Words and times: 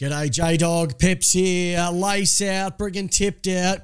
G'day, 0.00 0.30
J 0.30 0.56
Dog. 0.56 0.98
Peps 0.98 1.30
here. 1.34 1.86
Lace 1.92 2.40
out, 2.40 2.78
bringing 2.78 3.10
tipped 3.10 3.46
out. 3.46 3.80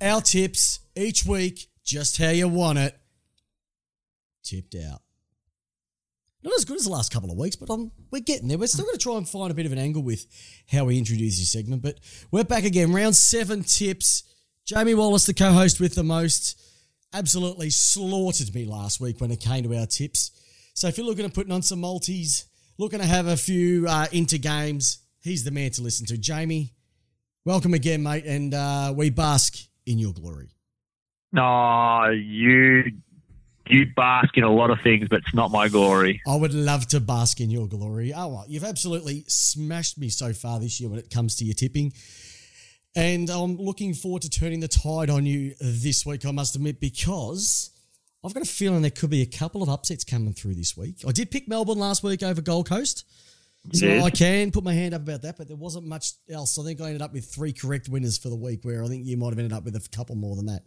Our 0.00 0.20
tips 0.20 0.78
each 0.94 1.26
week, 1.26 1.66
just 1.82 2.18
how 2.18 2.30
you 2.30 2.46
want 2.46 2.78
it. 2.78 2.96
Tipped 4.44 4.76
out. 4.76 5.02
Not 6.44 6.54
as 6.56 6.64
good 6.64 6.76
as 6.76 6.84
the 6.84 6.92
last 6.92 7.12
couple 7.12 7.32
of 7.32 7.36
weeks, 7.36 7.56
but 7.56 7.68
um, 7.68 7.90
we're 8.12 8.20
getting 8.20 8.46
there. 8.46 8.58
We're 8.58 8.68
still 8.68 8.84
going 8.84 8.96
to 8.96 9.02
try 9.02 9.16
and 9.16 9.28
find 9.28 9.50
a 9.50 9.54
bit 9.54 9.66
of 9.66 9.72
an 9.72 9.78
angle 9.78 10.04
with 10.04 10.28
how 10.70 10.84
we 10.84 10.98
introduce 10.98 11.40
this 11.40 11.50
segment. 11.50 11.82
But 11.82 11.98
we're 12.30 12.44
back 12.44 12.62
again. 12.62 12.92
Round 12.92 13.16
seven 13.16 13.64
tips. 13.64 14.22
Jamie 14.66 14.94
Wallis, 14.94 15.26
the 15.26 15.34
co 15.34 15.50
host 15.50 15.80
with 15.80 15.96
the 15.96 16.04
most, 16.04 16.62
absolutely 17.12 17.70
slaughtered 17.70 18.54
me 18.54 18.66
last 18.66 19.00
week 19.00 19.20
when 19.20 19.32
it 19.32 19.40
came 19.40 19.64
to 19.64 19.76
our 19.76 19.86
tips. 19.86 20.30
So 20.74 20.86
if 20.86 20.96
you're 20.96 21.08
looking 21.08 21.24
at 21.24 21.34
putting 21.34 21.52
on 21.52 21.62
some 21.62 21.80
multis, 21.80 22.44
looking 22.78 23.00
to 23.00 23.04
have 23.04 23.26
a 23.26 23.36
few 23.36 23.88
uh, 23.88 24.06
into 24.12 24.38
games, 24.38 25.00
he's 25.26 25.44
the 25.44 25.50
man 25.50 25.70
to 25.72 25.82
listen 25.82 26.06
to. 26.06 26.16
Jamie, 26.16 26.72
welcome 27.44 27.74
again, 27.74 28.02
mate, 28.02 28.24
and 28.24 28.54
uh, 28.54 28.92
we 28.96 29.10
bask 29.10 29.58
in 29.86 29.98
your 29.98 30.12
glory. 30.12 30.50
No, 31.32 32.08
you 32.10 32.92
you 33.68 33.86
bask 33.96 34.36
in 34.36 34.44
a 34.44 34.52
lot 34.52 34.70
of 34.70 34.80
things, 34.80 35.08
but 35.08 35.20
it's 35.20 35.34
not 35.34 35.50
my 35.50 35.68
glory. 35.68 36.20
I 36.26 36.36
would 36.36 36.54
love 36.54 36.86
to 36.88 37.00
bask 37.00 37.40
in 37.40 37.50
your 37.50 37.66
glory. 37.66 38.12
Oh, 38.14 38.28
well, 38.28 38.44
you've 38.46 38.64
absolutely 38.64 39.24
smashed 39.26 39.98
me 39.98 40.08
so 40.08 40.32
far 40.32 40.60
this 40.60 40.80
year 40.80 40.88
when 40.88 40.98
it 40.98 41.10
comes 41.10 41.34
to 41.36 41.44
your 41.44 41.54
tipping. 41.54 41.92
And 42.94 43.28
I'm 43.28 43.56
looking 43.56 43.92
forward 43.92 44.22
to 44.22 44.30
turning 44.30 44.60
the 44.60 44.68
tide 44.68 45.10
on 45.10 45.26
you 45.26 45.54
this 45.60 46.06
week, 46.06 46.24
I 46.24 46.30
must 46.30 46.54
admit, 46.54 46.80
because 46.80 47.70
I've 48.24 48.32
got 48.32 48.42
a 48.42 48.46
feeling 48.46 48.82
there 48.82 48.90
could 48.90 49.10
be 49.10 49.22
a 49.22 49.26
couple 49.26 49.62
of 49.62 49.68
upsets 49.68 50.04
coming 50.04 50.32
through 50.32 50.54
this 50.54 50.76
week. 50.76 51.02
I 51.06 51.12
did 51.12 51.30
pick 51.30 51.48
Melbourne 51.48 51.78
last 51.78 52.02
week 52.02 52.22
over 52.22 52.40
Gold 52.40 52.68
Coast. 52.68 53.04
So. 53.72 54.00
I 54.00 54.10
can 54.10 54.50
put 54.50 54.64
my 54.64 54.72
hand 54.72 54.94
up 54.94 55.02
about 55.02 55.22
that, 55.22 55.36
but 55.36 55.48
there 55.48 55.56
wasn't 55.56 55.86
much 55.86 56.12
else. 56.30 56.58
I 56.58 56.62
think 56.62 56.80
I 56.80 56.86
ended 56.86 57.02
up 57.02 57.12
with 57.12 57.26
three 57.26 57.52
correct 57.52 57.88
winners 57.88 58.18
for 58.18 58.28
the 58.28 58.36
week, 58.36 58.64
where 58.64 58.82
I 58.82 58.86
think 58.88 59.06
you 59.06 59.16
might 59.16 59.30
have 59.30 59.38
ended 59.38 59.52
up 59.52 59.64
with 59.64 59.76
a 59.76 59.88
couple 59.90 60.14
more 60.14 60.36
than 60.36 60.46
that. 60.46 60.62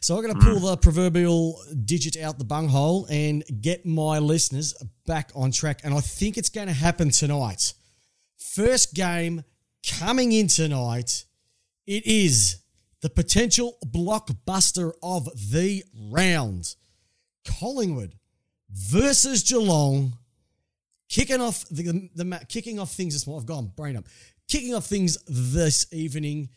So 0.00 0.16
I'm 0.16 0.22
going 0.22 0.34
to 0.34 0.40
pull 0.40 0.58
hmm. 0.58 0.64
the 0.66 0.76
proverbial 0.76 1.60
digit 1.84 2.16
out 2.16 2.38
the 2.38 2.44
bunghole 2.44 3.06
and 3.10 3.44
get 3.60 3.84
my 3.84 4.18
listeners 4.18 4.74
back 5.06 5.30
on 5.34 5.50
track. 5.50 5.80
And 5.84 5.92
I 5.92 6.00
think 6.00 6.38
it's 6.38 6.48
going 6.48 6.68
to 6.68 6.72
happen 6.72 7.10
tonight. 7.10 7.74
First 8.38 8.94
game 8.94 9.44
coming 9.86 10.32
in 10.32 10.48
tonight. 10.48 11.24
It 11.86 12.06
is 12.06 12.60
the 13.02 13.10
potential 13.10 13.76
blockbuster 13.86 14.92
of 15.02 15.28
the 15.50 15.84
round. 16.10 16.74
Collingwood 17.44 18.14
versus 18.70 19.42
Geelong. 19.42 20.14
Kicking 21.10 21.40
off 21.40 21.68
the, 21.68 22.08
the, 22.14 22.24
ma- 22.24 22.38
kicking 22.48 22.78
off 22.78 22.92
things 22.92 23.14
this 23.14 23.26
morning. 23.26 23.42
I've 23.42 23.46
gone 23.46 23.72
brain 23.76 23.96
up. 23.96 24.06
Kicking 24.48 24.74
off 24.74 24.86
things 24.86 25.18
this 25.26 25.92
evening. 25.92 26.48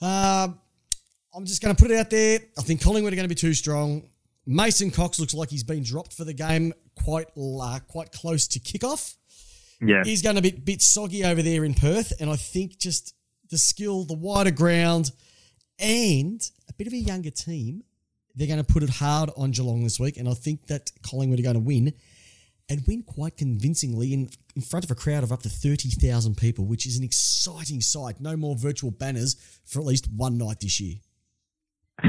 Um, 0.00 0.58
I'm 1.34 1.44
just 1.44 1.62
going 1.62 1.74
to 1.74 1.80
put 1.80 1.90
it 1.90 1.98
out 1.98 2.10
there. 2.10 2.40
I 2.58 2.62
think 2.62 2.80
Collingwood 2.82 3.12
are 3.12 3.16
going 3.16 3.28
to 3.28 3.34
be 3.34 3.38
too 3.38 3.54
strong. 3.54 4.08
Mason 4.46 4.90
Cox 4.90 5.20
looks 5.20 5.34
like 5.34 5.50
he's 5.50 5.64
been 5.64 5.82
dropped 5.82 6.12
for 6.12 6.24
the 6.24 6.32
game 6.32 6.72
quite 7.02 7.28
uh, 7.36 7.78
quite 7.88 8.12
close 8.12 8.46
to 8.48 8.60
kickoff. 8.60 9.16
Yeah, 9.80 10.02
He's 10.04 10.22
going 10.22 10.36
to 10.36 10.42
be 10.42 10.50
a 10.50 10.52
bit 10.52 10.80
soggy 10.80 11.24
over 11.24 11.42
there 11.42 11.64
in 11.64 11.74
Perth, 11.74 12.12
and 12.20 12.30
I 12.30 12.36
think 12.36 12.78
just 12.78 13.14
the 13.50 13.58
skill, 13.58 14.04
the 14.04 14.14
wider 14.14 14.50
ground, 14.50 15.10
and 15.78 16.40
a 16.68 16.72
bit 16.72 16.86
of 16.86 16.92
a 16.92 16.98
younger 16.98 17.30
team, 17.30 17.82
they're 18.34 18.46
going 18.46 18.64
to 18.64 18.72
put 18.72 18.82
it 18.82 18.90
hard 18.90 19.30
on 19.36 19.50
Geelong 19.50 19.82
this 19.82 19.98
week, 19.98 20.16
and 20.16 20.28
I 20.28 20.34
think 20.34 20.66
that 20.68 20.90
Collingwood 21.02 21.40
are 21.40 21.42
going 21.42 21.54
to 21.54 21.60
win, 21.60 21.92
and 22.68 22.82
win 22.86 23.02
quite 23.02 23.36
convincingly 23.36 24.12
in, 24.14 24.28
in 24.56 24.62
front 24.62 24.84
of 24.84 24.90
a 24.90 24.94
crowd 24.94 25.22
of 25.22 25.30
up 25.32 25.42
to 25.42 25.48
30,000 25.48 26.36
people, 26.36 26.64
which 26.64 26.86
is 26.86 26.96
an 26.96 27.04
exciting 27.04 27.80
sight. 27.80 28.20
No 28.20 28.36
more 28.36 28.56
virtual 28.56 28.90
banners 28.90 29.36
for 29.64 29.80
at 29.80 29.84
least 29.86 30.08
one 30.14 30.38
night 30.38 30.60
this 30.60 30.80
year. 30.80 30.96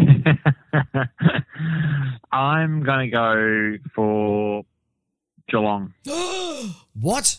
I'm 2.31 2.83
gonna 2.83 3.07
go 3.09 3.75
for 3.93 4.63
Geelong. 5.49 5.93
what? 6.99 7.37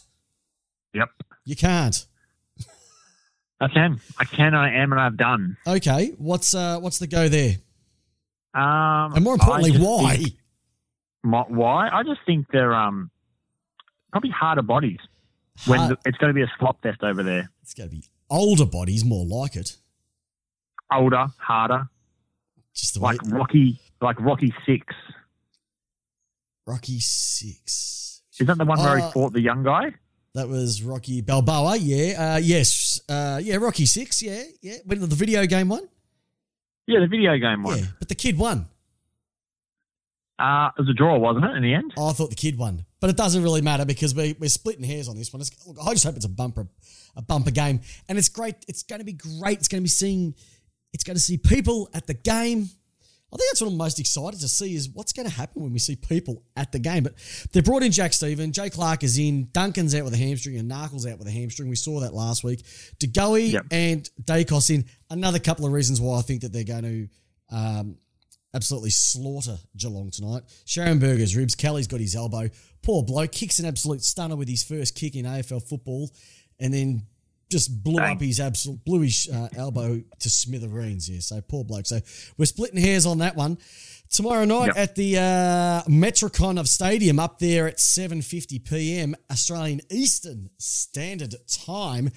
Yep, 0.95 1.09
You 1.45 1.57
can't. 1.57 2.07
I 3.61 3.69
can, 3.69 4.01
I 4.19 4.25
can, 4.25 4.55
I 4.55 4.75
am, 4.83 4.93
and 4.93 5.01
I've 5.01 5.17
done. 5.17 5.57
Okay, 5.67 6.13
what's 6.19 6.55
uh, 6.55 6.79
what's 6.79 6.99
the 6.99 7.07
go 7.07 7.29
there? 7.29 7.55
Um, 8.55 9.15
And 9.15 9.25
more 9.25 9.35
importantly, 9.35 9.79
why? 9.79 10.17
think- 10.17 10.35
my- 11.27 11.45
why? 11.49 11.89
I 11.89 12.03
just 12.03 12.21
think 12.27 12.47
they're 12.53 12.75
um 12.75 13.11
probably 14.13 14.31
harder 14.31 14.63
bodies. 14.63 14.99
When 15.67 15.89
the, 15.89 15.99
it's 16.05 16.19
going 16.19 16.29
to 16.31 16.35
be 16.35 16.43
a 16.43 16.51
slop 16.59 16.83
fest 16.83 17.03
over 17.03 17.23
there. 17.23 17.51
it's 17.63 17.73
going 17.75 17.89
to 17.89 17.97
be 17.97 18.05
older 18.29 18.67
bodies, 18.67 19.05
more 19.05 19.25
like 19.25 19.57
it. 19.57 19.77
Older, 20.93 21.27
harder, 21.39 21.89
Just 22.75 22.95
the 22.95 23.01
way 23.01 23.13
like 23.13 23.21
Rocky, 23.25 23.81
like 24.03 24.21
Rocky 24.21 24.53
Six. 24.67 24.95
Rocky 26.67 27.01
Six. 27.01 28.23
Is 28.39 28.47
that 28.47 28.59
the 28.59 28.65
one 28.65 28.79
where 28.79 28.99
Uh, 28.99 29.07
he 29.07 29.13
fought 29.13 29.33
the 29.33 29.41
young 29.41 29.63
guy? 29.63 29.95
That 30.35 30.49
was 30.49 30.83
Rocky 30.83 31.23
Balboa. 31.23 31.77
Yeah. 31.77 32.35
Uh, 32.35 32.37
yes. 32.39 33.01
Uh, 33.09 33.41
yeah. 33.43 33.57
Rocky 33.57 33.87
Six. 33.87 34.23
Yeah. 34.23 34.43
Yeah. 34.61 34.77
When 34.85 35.01
the 35.01 35.07
video 35.07 35.47
game 35.47 35.69
one. 35.71 35.89
Yeah, 36.87 37.01
the 37.01 37.07
video 37.07 37.37
game 37.39 37.63
one. 37.63 37.79
Yeah. 37.79 37.85
But 37.99 38.09
the 38.09 38.15
kid 38.15 38.37
won. 38.39 38.67
Uh, 40.39 40.69
it 40.77 40.81
was 40.83 40.89
a 40.91 40.95
draw, 40.95 41.19
wasn't 41.19 41.45
it? 41.47 41.57
In 41.57 41.63
the 41.63 41.73
end. 41.75 41.95
Oh, 41.97 42.09
I 42.09 42.13
thought 42.13 42.31
the 42.31 42.37
kid 42.37 42.59
won, 42.59 42.85
but 43.01 43.09
it 43.11 43.17
doesn't 43.17 43.43
really 43.43 43.63
matter 43.63 43.85
because 43.87 44.15
we, 44.15 44.37
we're 44.39 44.49
splitting 44.51 44.85
hairs 44.85 45.09
on 45.09 45.17
this 45.17 45.33
one. 45.33 45.41
It's, 45.41 45.51
look, 45.67 45.79
I 45.83 45.93
just 45.93 46.05
hope 46.05 46.17
it's 46.17 46.27
a 46.27 46.29
bumper, 46.31 46.69
a 47.17 47.23
bumper 47.23 47.51
game, 47.51 47.81
and 48.09 48.19
it's 48.19 48.29
great. 48.29 48.57
It's 48.69 48.83
going 48.83 48.99
to 48.99 49.05
be 49.05 49.15
great. 49.15 49.59
It's 49.59 49.69
going 49.69 49.81
to 49.81 49.85
be 49.85 49.89
seeing, 49.89 50.35
it's 50.93 51.05
going 51.05 51.17
to 51.17 51.21
see 51.23 51.39
people 51.39 51.89
at 51.95 52.07
the 52.07 52.15
game. 52.15 52.69
I 53.33 53.37
think 53.37 53.51
that's 53.51 53.61
what 53.61 53.69
I'm 53.71 53.77
most 53.77 53.99
excited 53.99 54.39
to 54.41 54.49
see 54.49 54.75
is 54.77 54.89
what's 54.91 55.13
going 55.13 55.29
to 55.29 55.35
happen 55.35 55.63
when 55.63 55.73
we 55.73 55.79
see 55.81 55.97
people 55.97 56.43
at 56.55 56.71
the 56.71 56.79
game. 56.79 57.03
But 57.03 57.15
they 57.53 57.61
brought 57.61 57.83
in 57.83 57.91
Jack 57.91 58.13
Steven, 58.13 58.53
Jay 58.53 58.71
Clark 58.71 59.03
is 59.03 59.19
in, 59.19 59.49
Duncan's 59.53 59.95
out 59.95 60.05
with 60.05 60.15
a 60.15 60.19
hamstring, 60.19 60.57
and 60.59 60.71
Narkle's 60.71 61.07
out 61.07 61.19
with 61.19 61.27
a 61.27 61.33
hamstring. 61.33 61.69
We 61.69 61.75
saw 61.77 62.01
that 62.01 62.15
last 62.15 62.45
week. 62.45 62.63
DeGoey 63.01 63.53
Yep. 63.53 63.67
and 63.73 64.11
Daicos 64.23 64.73
in. 64.73 64.85
Another 65.11 65.39
couple 65.39 65.67
of 65.67 65.73
reasons 65.73 66.01
why 66.01 66.19
I 66.19 66.23
think 66.23 66.43
that 66.43 66.53
they're 66.53 66.63
going 66.65 66.83
to 66.85 67.09
um, 67.57 67.97
absolutely 68.55 68.91
slaughter 68.91 69.59
Geelong 69.77 70.11
tonight. 70.11 70.43
Scharenberg's 70.67 71.37
ribs. 71.37 71.55
Kelly's 71.55 71.87
got 71.87 72.01
his 72.01 72.15
elbow. 72.17 72.49
Poor 72.83 73.03
bloke 73.03 73.33
kicks 73.33 73.59
an 73.59 73.67
absolute 73.67 74.03
stunner 74.03 74.37
with 74.37 74.49
his 74.49 74.63
first 74.63 74.95
kick 74.95 75.15
in 75.17 75.25
AFL 75.25 75.63
football, 75.69 76.11
and 76.61 76.73
then 76.73 77.03
just 77.51 77.83
blew 77.85 77.97
Bang. 77.99 78.17
up 78.17 78.21
his 78.21 78.41
absolute 78.41 78.85
blew 78.85 79.03
his 79.03 79.29
uh, 79.33 79.49
elbow 79.57 80.03
to 80.19 80.31
smithereens. 80.31 81.09
Yeah, 81.09 81.21
so 81.21 81.41
poor 81.41 81.65
bloke. 81.65 81.87
So 81.87 82.01
we're 82.37 82.47
splitting 82.47 82.81
hairs 82.81 83.07
on 83.07 83.19
that 83.19 83.37
one. 83.37 83.59
Tomorrow 84.09 84.45
night 84.45 84.67
Yep. 84.69 84.77
at 84.77 84.95
the 84.95 85.19
uh, 85.19 85.83
Metricon 85.89 86.59
of 86.61 86.69
Stadium 86.69 87.19
up 87.19 87.39
there 87.39 87.67
at 87.69 87.79
7:50 87.79 88.65
p.m. 88.69 89.17
Australian 89.31 89.81
Eastern 89.91 90.51
Standard 90.59 91.35
Time. 91.49 92.11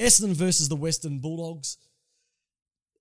Essendon 0.00 0.34
versus 0.34 0.68
the 0.68 0.76
Western 0.76 1.18
Bulldogs. 1.18 1.76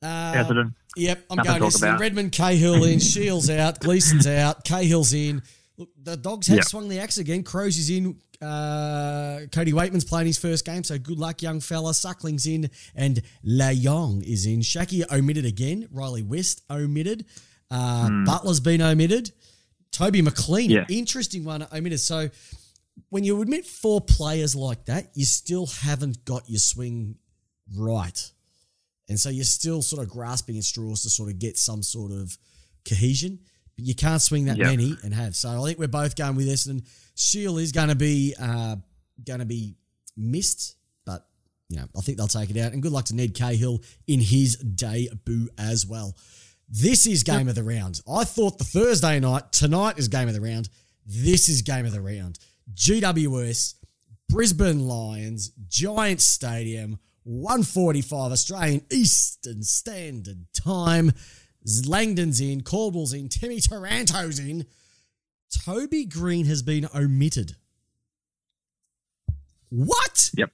Uh, 0.01 0.63
Yep, 0.97 1.25
I'm 1.29 1.37
Nothing 1.37 1.53
to 1.53 1.59
going 1.59 1.71
Essendon. 1.71 1.99
Redman, 1.99 2.29
Cahill 2.31 2.83
in, 2.83 2.99
Shields 2.99 3.49
out, 3.49 3.79
Gleeson's 3.79 4.27
out, 4.27 4.65
Cahill's 4.65 5.13
in. 5.13 5.41
Look, 5.77 5.89
the 6.01 6.17
dogs 6.17 6.47
have 6.47 6.57
Yep. 6.57 6.65
swung 6.65 6.89
the 6.89 6.99
axe 6.99 7.17
again. 7.17 7.43
Crows 7.43 7.77
is 7.77 7.89
in. 7.89 8.17
Uh, 8.41 9.41
Cody 9.51 9.71
Weightman's 9.71 10.03
playing 10.03 10.27
his 10.27 10.37
first 10.37 10.65
game, 10.65 10.83
so 10.83 10.97
good 10.97 11.17
luck, 11.19 11.41
young 11.41 11.59
fella. 11.61 11.93
Suckling's 11.93 12.45
in, 12.45 12.69
and 12.95 13.21
Lin 13.43 13.81
Jong 13.81 14.21
is 14.23 14.45
in. 14.45 14.61
Schache 14.61 15.03
omitted 15.11 15.45
again. 15.45 15.87
Riley 15.91 16.23
West 16.23 16.61
omitted. 16.69 17.25
Uh, 17.69 18.09
Butler's 18.25 18.59
been 18.59 18.81
omitted. 18.81 19.31
Toby 19.91 20.21
McLean. 20.21 20.71
Yeah. 20.71 20.85
interesting 20.89 21.43
one, 21.45 21.65
omitted. 21.71 21.99
So 21.99 22.29
when 23.09 23.23
you 23.23 23.41
admit 23.41 23.65
four 23.65 24.01
players 24.01 24.55
like 24.55 24.85
that, 24.85 25.11
you 25.13 25.23
still 25.25 25.67
haven't 25.67 26.25
got 26.25 26.49
your 26.49 26.59
swing 26.59 27.15
right. 27.77 28.31
And 29.11 29.19
so 29.19 29.29
you're 29.29 29.43
still 29.45 29.81
sort 29.81 30.01
of 30.01 30.09
grasping 30.09 30.57
at 30.57 30.63
straws 30.63 31.03
to 31.03 31.09
sort 31.09 31.29
of 31.29 31.37
get 31.37 31.57
some 31.57 31.83
sort 31.83 32.11
of 32.11 32.37
cohesion. 32.87 33.39
But 33.75 33.85
you 33.85 33.93
can't 33.93 34.21
swing 34.21 34.45
that 34.45 34.57
Yep. 34.57 34.67
many 34.67 34.95
and 35.03 35.13
have. 35.13 35.35
So 35.35 35.49
I 35.61 35.65
think 35.65 35.77
we're 35.79 35.87
both 35.87 36.15
going 36.15 36.35
with 36.35 36.47
Essendon. 36.47 36.85
Shield 37.15 37.59
is 37.59 37.71
going 37.71 37.89
to 37.89 37.95
be 37.95 38.33
uh, 38.39 38.77
going 39.25 39.39
to 39.39 39.45
be 39.45 39.75
missed, 40.17 40.75
but 41.05 41.25
you 41.69 41.77
know 41.77 41.85
I 41.97 42.01
think 42.01 42.17
they'll 42.17 42.27
take 42.27 42.49
it 42.49 42.57
out. 42.57 42.73
And 42.73 42.81
good 42.81 42.91
luck 42.91 43.05
to 43.05 43.15
Ned 43.15 43.35
Cahill 43.35 43.81
in 44.07 44.19
his 44.19 44.55
debut 44.57 45.49
as 45.57 45.85
well. 45.85 46.15
This 46.69 47.05
is 47.05 47.23
game 47.23 47.47
of 47.49 47.55
the 47.55 47.63
round. 47.63 47.99
I 48.09 48.23
thought 48.23 48.57
the 48.57 48.63
Thursday 48.63 49.19
night 49.19 49.51
tonight 49.51 49.99
is 49.99 50.07
game 50.07 50.27
of 50.29 50.33
the 50.33 50.41
round. 50.41 50.69
This 51.05 51.49
is 51.49 51.61
game 51.61 51.85
of 51.85 51.91
the 51.91 51.99
round. 52.01 52.39
GWS, 52.73 53.75
Brisbane 54.29 54.87
Lions, 54.87 55.51
Giant 55.67 56.21
Stadium, 56.21 56.99
145 57.23 58.31
Australian 58.31 58.81
Eastern 58.91 59.63
Standard 59.63 60.47
Time. 60.53 61.11
Langdon's 61.85 62.41
in, 62.41 62.61
Caldwell's 62.61 63.13
in, 63.13 63.29
Timmy 63.29 63.59
Taranto's 63.59 64.39
in. 64.39 64.65
Toby 65.65 66.05
Green 66.05 66.45
has 66.45 66.63
been 66.63 66.87
omitted. 66.95 67.55
What? 69.69 70.31
Yep. 70.35 70.51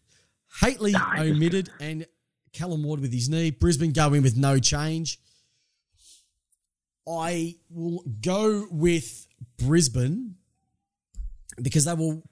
Haitley 0.61 0.91
just- 0.91 1.19
omitted 1.19 1.69
and 1.79 2.05
Callum 2.53 2.83
Ward 2.83 2.99
with 2.99 3.13
his 3.13 3.29
knee. 3.29 3.51
Brisbane 3.51 3.91
go 3.91 4.13
in 4.13 4.23
with 4.23 4.35
no 4.35 4.59
change. 4.59 5.19
I 7.07 7.55
will 7.69 8.03
go 8.21 8.67
with 8.69 9.27
Brisbane 9.57 10.35
because 11.61 11.85
they 11.85 11.93
will. 11.93 12.23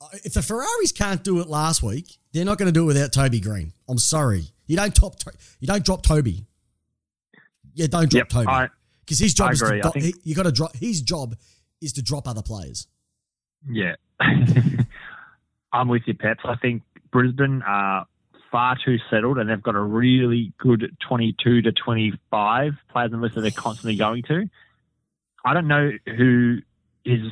Uh, 0.00 0.06
if 0.24 0.34
the 0.34 0.42
Ferraris 0.42 0.92
can't 0.92 1.22
do 1.22 1.40
it 1.40 1.48
last 1.48 1.82
week, 1.82 2.18
they're 2.32 2.44
not 2.44 2.58
going 2.58 2.66
to 2.66 2.72
do 2.72 2.82
it 2.82 2.86
without 2.86 3.12
Toby 3.12 3.40
Green. 3.40 3.72
I'm 3.88 3.98
sorry, 3.98 4.44
you 4.66 4.76
don't 4.76 4.94
top. 4.94 5.14
You 5.60 5.66
don't 5.66 5.84
drop 5.84 6.02
Toby. 6.02 6.44
Yeah, 7.74 7.86
don't 7.88 8.10
drop 8.10 8.32
Yep, 8.32 8.46
Toby 8.46 8.68
because 9.04 9.18
his 9.18 9.34
job 9.34 9.48
I 9.48 9.52
is 9.52 9.62
agree. 9.62 9.80
To. 9.82 9.90
do- 9.94 10.00
think- 10.00 10.16
you 10.24 10.34
got 10.34 10.44
to 10.44 10.52
drop. 10.52 10.74
His 10.76 11.00
job 11.00 11.36
is 11.80 11.92
to 11.94 12.02
drop 12.02 12.26
other 12.28 12.42
players. 12.42 12.86
Yeah. 13.68 13.94
I'm 15.72 15.88
with 15.88 16.02
you, 16.06 16.14
Peps. 16.14 16.40
I 16.44 16.54
think 16.56 16.82
Brisbane 17.10 17.62
are 17.66 18.06
far 18.52 18.78
too 18.84 18.98
settled 19.10 19.38
and 19.38 19.50
they've 19.50 19.62
got 19.62 19.74
a 19.74 19.80
really 19.80 20.52
good 20.58 20.96
22 21.08 21.62
to 21.62 21.72
25 21.72 22.72
players 22.90 23.12
on 23.12 23.18
the 23.18 23.22
list 23.24 23.34
that 23.34 23.40
they're 23.40 23.50
constantly 23.50 23.96
going 23.96 24.22
to. 24.24 24.48
I 25.44 25.52
don't 25.54 25.66
know 25.66 25.90
who 26.16 26.58
is 27.04 27.22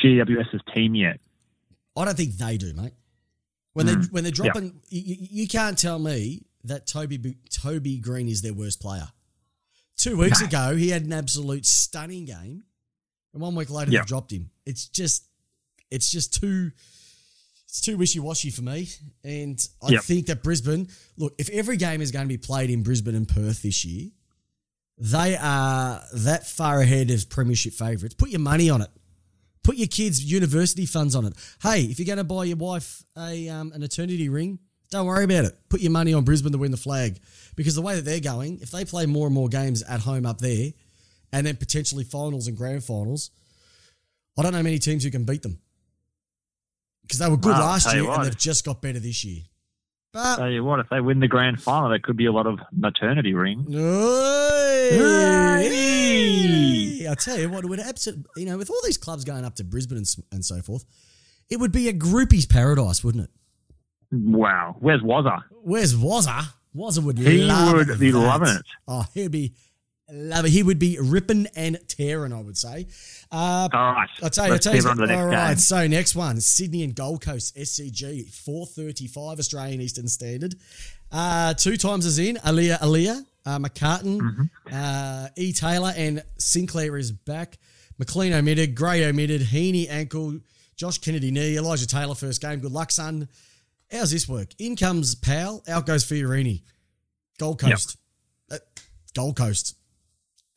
GWS's 0.00 0.60
team 0.72 0.94
yet. 0.94 1.18
I 1.96 2.04
don't 2.04 2.16
think 2.16 2.36
they 2.36 2.56
do, 2.56 2.72
mate. 2.74 2.92
When 3.72 3.86
they 3.86 3.94
Mm, 3.94 4.12
when 4.12 4.24
they're 4.24 4.32
dropping, 4.32 4.80
you, 4.88 5.00
you- 5.00 5.28
you 5.42 5.48
can't 5.48 5.78
tell 5.78 5.98
me 5.98 6.46
that 6.64 6.86
Toby 6.86 7.36
Toby 7.50 7.98
Green 7.98 8.28
is 8.28 8.42
their 8.42 8.54
worst 8.54 8.80
player. 8.80 9.08
Two 9.96 10.16
weeks 10.16 10.40
No. 10.40 10.46
ago, 10.46 10.76
he 10.76 10.88
had 10.88 11.04
an 11.04 11.12
absolute 11.12 11.66
stunning 11.66 12.24
game, 12.24 12.64
and 13.32 13.42
one 13.42 13.54
week 13.54 13.70
later 13.70 13.90
Yeah. 13.92 14.00
they 14.00 14.06
dropped 14.06 14.32
him. 14.32 14.50
It's 14.66 14.86
just, 14.88 15.24
it's 15.90 16.10
just 16.10 16.34
too, 16.40 16.72
it's 17.68 17.80
too 17.80 17.96
wishy 17.96 18.18
washy 18.18 18.50
for 18.50 18.62
me. 18.62 18.88
And 19.22 19.64
I 19.82 19.90
Yep. 19.92 20.02
think 20.04 20.26
that 20.26 20.42
Brisbane, 20.42 20.88
look, 21.16 21.34
if 21.38 21.48
every 21.50 21.76
game 21.76 22.00
is 22.00 22.10
going 22.10 22.24
to 22.24 22.28
be 22.28 22.38
played 22.38 22.70
in 22.70 22.82
Brisbane 22.82 23.14
and 23.14 23.28
Perth 23.28 23.62
this 23.62 23.84
year, 23.84 24.10
they 24.98 25.36
are 25.36 26.04
that 26.12 26.46
far 26.46 26.80
ahead 26.80 27.10
as 27.10 27.24
premiership 27.24 27.72
favourites. 27.74 28.14
Put 28.14 28.30
your 28.30 28.40
money 28.40 28.68
on 28.70 28.82
it. 28.82 28.90
Put 29.62 29.76
your 29.76 29.88
kids' 29.88 30.24
university 30.24 30.86
funds 30.86 31.14
on 31.14 31.26
it. 31.26 31.34
Hey, 31.62 31.82
if 31.82 31.98
you're 31.98 32.06
going 32.06 32.18
to 32.18 32.24
buy 32.24 32.44
your 32.44 32.56
wife 32.56 33.04
a 33.16 33.48
um, 33.48 33.72
an 33.72 33.82
eternity 33.82 34.28
ring, 34.28 34.58
don't 34.90 35.06
worry 35.06 35.24
about 35.24 35.44
it. 35.44 35.56
Put 35.68 35.80
your 35.80 35.92
money 35.92 36.14
on 36.14 36.24
Brisbane 36.24 36.52
to 36.52 36.58
win 36.58 36.70
the 36.70 36.76
flag 36.76 37.20
because 37.56 37.74
the 37.74 37.82
way 37.82 37.94
that 37.96 38.04
they're 38.04 38.20
going, 38.20 38.60
if 38.60 38.70
they 38.70 38.84
play 38.84 39.06
more 39.06 39.26
and 39.26 39.34
more 39.34 39.48
games 39.48 39.82
at 39.82 40.00
home 40.00 40.26
up 40.26 40.38
there, 40.38 40.72
and 41.32 41.46
then 41.46 41.56
potentially 41.56 42.04
finals 42.04 42.46
and 42.46 42.56
grand 42.56 42.82
finals, 42.82 43.30
I 44.38 44.42
don't 44.42 44.52
know 44.52 44.62
many 44.62 44.78
teams 44.78 45.04
who 45.04 45.10
can 45.10 45.24
beat 45.24 45.42
them 45.42 45.60
because 47.02 47.18
they 47.18 47.28
were 47.28 47.36
good 47.36 47.52
Well, 47.52 47.60
last 47.60 47.92
year 47.92 48.08
and 48.08 48.24
they've 48.24 48.38
just 48.38 48.64
got 48.64 48.80
better 48.80 48.98
this 48.98 49.24
year. 49.24 49.42
But 50.12 50.36
Tell 50.36 50.50
you 50.50 50.64
what, 50.64 50.80
if 50.80 50.88
they 50.88 51.00
win 51.00 51.20
the 51.20 51.28
grand 51.28 51.62
final, 51.62 51.88
there 51.88 51.98
could 52.00 52.16
be 52.16 52.26
a 52.26 52.32
lot 52.32 52.46
of 52.46 52.58
maternity 52.72 53.32
rings. 53.34 53.72
Hey! 55.70 57.06
I 57.10 57.14
tell 57.14 57.38
you 57.38 57.48
what, 57.48 57.64
it 57.64 57.68
would 57.68 57.80
absolutely, 57.80 58.24
you 58.36 58.46
know, 58.46 58.58
with 58.58 58.70
all 58.70 58.80
these 58.84 58.98
clubs 58.98 59.24
going 59.24 59.44
up 59.44 59.54
to 59.56 59.64
Brisbane 59.64 59.98
and, 59.98 60.04
s- 60.04 60.20
and 60.32 60.44
so 60.44 60.60
forth, 60.62 60.84
it 61.48 61.58
would 61.58 61.72
be 61.72 61.88
a 61.88 61.92
groupie's 61.92 62.46
paradise, 62.46 63.02
wouldn't 63.02 63.24
it? 63.24 63.30
Wow. 64.12 64.76
Where's 64.80 65.00
Wazza? 65.02 65.42
Where's 65.62 65.94
Wazza? 65.94 66.44
Wazza 66.74 67.02
would 67.02 67.18
He 67.18 67.38
love 67.42 67.72
would 67.74 67.98
be 67.98 68.10
that. 68.10 68.18
loving 68.18 68.48
it. 68.56 68.62
Oh, 68.86 69.04
he'd 69.14 69.30
be 69.32 69.54
love 70.12 70.44
it. 70.44 70.50
He 70.50 70.62
would 70.62 70.78
be 70.78 70.98
ripping 71.00 71.46
and 71.56 71.78
tearing, 71.88 72.32
I 72.32 72.40
would 72.40 72.56
say. 72.58 72.86
Uh, 73.30 73.68
All 73.72 73.92
right. 73.92 74.08
I'll 74.22 74.30
tell 74.30 74.46
you, 74.48 74.52
I'll 74.54 74.58
tell 74.58 74.74
you. 74.74 74.82
move 74.82 74.90
on 74.90 74.96
to 74.96 75.00
the 75.02 75.06
next 75.08 75.20
all 75.20 75.26
right, 75.26 75.48
game. 75.48 75.56
so 75.58 75.86
next 75.86 76.14
one, 76.16 76.40
Sydney 76.40 76.82
and 76.84 76.94
Gold 76.94 77.22
Coast, 77.22 77.56
SCG, 77.56 78.28
435 78.32 79.38
Australian 79.38 79.80
Eastern 79.80 80.08
Standard. 80.08 80.54
Uh, 81.12 81.54
two 81.54 81.76
times 81.76 82.06
is 82.06 82.18
in, 82.18 82.36
Aaliyah 82.36 82.78
Aaliyah, 82.80 83.24
uh, 83.46 83.58
McCartin, 83.58 84.18
Mm-hmm. 84.20 84.42
uh, 84.72 85.28
E. 85.36 85.52
Taylor, 85.52 85.92
and 85.96 86.22
Sinclair 86.38 86.96
is 86.96 87.10
back. 87.12 87.58
McLean 87.98 88.32
omitted, 88.32 88.74
Gray 88.74 89.04
omitted, 89.04 89.42
Heeney 89.42 89.88
ankle, 89.88 90.38
Josh 90.76 90.98
Kennedy 90.98 91.30
knee, 91.30 91.56
Elijah 91.56 91.86
Taylor 91.86 92.14
first 92.14 92.40
game. 92.40 92.60
Good 92.60 92.72
luck, 92.72 92.90
son. 92.90 93.28
How's 93.92 94.10
this 94.12 94.28
work? 94.28 94.48
In 94.58 94.76
comes 94.76 95.14
Powell, 95.14 95.62
out 95.68 95.84
goes 95.84 96.04
Fiorini. 96.04 96.62
Gold 97.38 97.60
Yep. 97.62 97.70
Coast. 97.72 97.96
Uh, 98.50 98.56
Gold 99.14 99.36
Coast. 99.36 99.74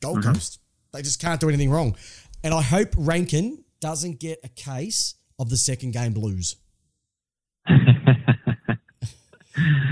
Gold 0.04 0.18
Mm-hmm. 0.20 0.32
Coast. 0.32 0.60
They 0.92 1.02
just 1.02 1.20
can't 1.20 1.40
do 1.40 1.48
anything 1.48 1.70
wrong. 1.70 1.96
And 2.42 2.54
I 2.54 2.62
hope 2.62 2.88
Rankine 2.96 3.64
doesn't 3.80 4.20
get 4.20 4.38
a 4.44 4.48
case 4.48 5.14
of 5.38 5.50
the 5.50 5.56
second 5.56 5.92
game 5.92 6.12
blues. 6.12 6.56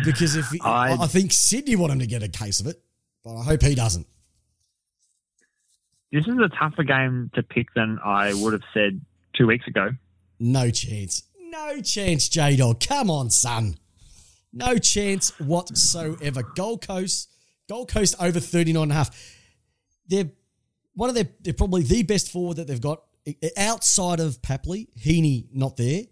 Because 0.05 0.35
if 0.35 0.49
he, 0.51 0.61
I, 0.61 0.95
I- 0.95 1.07
think 1.07 1.33
Sydney 1.33 1.77
want 1.77 1.93
him 1.93 2.01
to 2.01 2.07
get 2.07 2.23
a 2.25 2.29
case 2.29 2.59
of 2.59 2.67
it, 2.67 2.83
but 3.25 3.37
I 3.37 3.45
hope 3.45 3.63
he 3.63 3.77
doesn't. 3.77 4.07
This 6.11 6.27
is 6.27 6.37
a 6.39 6.49
tougher 6.49 6.83
game 6.83 7.31
to 7.35 7.43
pick 7.45 7.73
than 7.75 7.99
I 8.05 8.35
would 8.35 8.53
have 8.53 8.65
said 8.75 9.01
two 9.35 9.47
weeks 9.47 9.67
ago. 9.69 9.91
No 10.41 10.71
chance. 10.71 11.23
No 11.39 11.81
chance, 11.81 12.29
J 12.29 12.57
Dog. 12.57 12.81
Come 12.81 13.09
on, 13.09 13.31
son. 13.31 13.77
No 14.53 14.77
chance 14.79 15.31
whatsoever. 15.39 16.43
Gold 16.43 16.85
Coast, 16.85 17.31
Gold 17.69 17.89
Coast 17.89 18.17
over 18.21 18.41
39 18.41 18.83
and 18.83 18.91
a 18.93 18.95
half. 18.97 19.11
They're 20.07 20.31
one 20.95 21.09
of 21.09 21.15
their, 21.15 21.29
they're 21.41 21.55
probably 21.55 21.83
the 21.83 22.03
best 22.03 22.31
forward 22.31 22.59
that 22.59 22.67
they've 22.67 22.81
got 22.81 23.03
outside 23.57 24.21
of 24.21 24.43
Papley. 24.43 24.89
Heeney 24.97 25.49
not 25.53 25.77
there. 25.77 26.03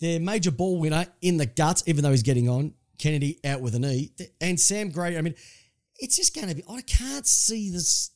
Their 0.00 0.20
major 0.20 0.50
ball 0.50 0.78
winner 0.78 1.06
in 1.20 1.36
the 1.36 1.46
guts, 1.46 1.82
even 1.86 2.02
though 2.02 2.10
he's 2.10 2.22
getting 2.22 2.48
on. 2.48 2.74
Kennedy 2.98 3.38
out 3.44 3.60
with 3.62 3.74
a 3.74 3.78
knee. 3.78 4.12
And 4.40 4.60
Sam 4.60 4.90
Gray, 4.90 5.16
I 5.16 5.22
mean, 5.22 5.34
it's 5.98 6.16
just 6.16 6.34
going 6.34 6.48
to 6.48 6.54
be, 6.54 6.62
I 6.70 6.82
can't 6.82 7.26
see 7.26 7.70
this, 7.70 8.10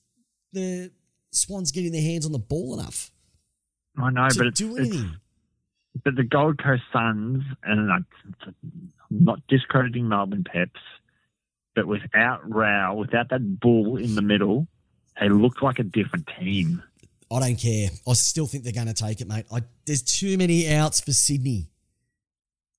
the 0.53 0.91
Swans 1.31 1.73
getting 1.73 1.93
their 1.93 2.03
hands 2.03 2.27
on 2.27 2.33
the 2.33 2.39
ball 2.39 2.79
enough 2.79 3.11
I 3.97 4.11
know, 4.11 4.29
but 4.37 4.47
it's, 4.47 4.61
it's 4.61 4.97
but 6.03 6.17
the 6.17 6.25
Gold 6.25 6.59
Coast 6.63 6.83
Suns, 6.93 7.45
and 7.63 7.93
I'm 7.93 8.07
not 9.11 9.41
discrediting 9.49 10.09
Melbourne 10.09 10.45
Peps, 10.45 10.81
but 11.75 11.87
without 11.87 12.41
Rowell, 12.49 12.97
without 12.97 13.29
that 13.31 13.61
bull 13.61 13.97
in 13.97 14.17
the 14.17 14.23
middle, 14.23 14.67
they 15.21 15.29
looked 15.29 15.63
like 15.63 15.79
a 15.79 15.83
different 15.85 16.29
team. 16.39 16.83
I 17.33 17.41
don't 17.41 17.57
care. 17.57 17.89
I 18.09 18.13
still 18.13 18.47
think 18.47 18.65
they're 18.65 18.73
going 18.73 18.87
to 18.87 18.95
take 18.95 19.21
it, 19.21 19.27
mate. 19.29 19.47
I, 19.53 19.63
there's 19.87 20.03
too 20.03 20.37
many 20.39 20.73
outs 20.73 21.01
for 21.01 21.13
Sydney, 21.13 21.69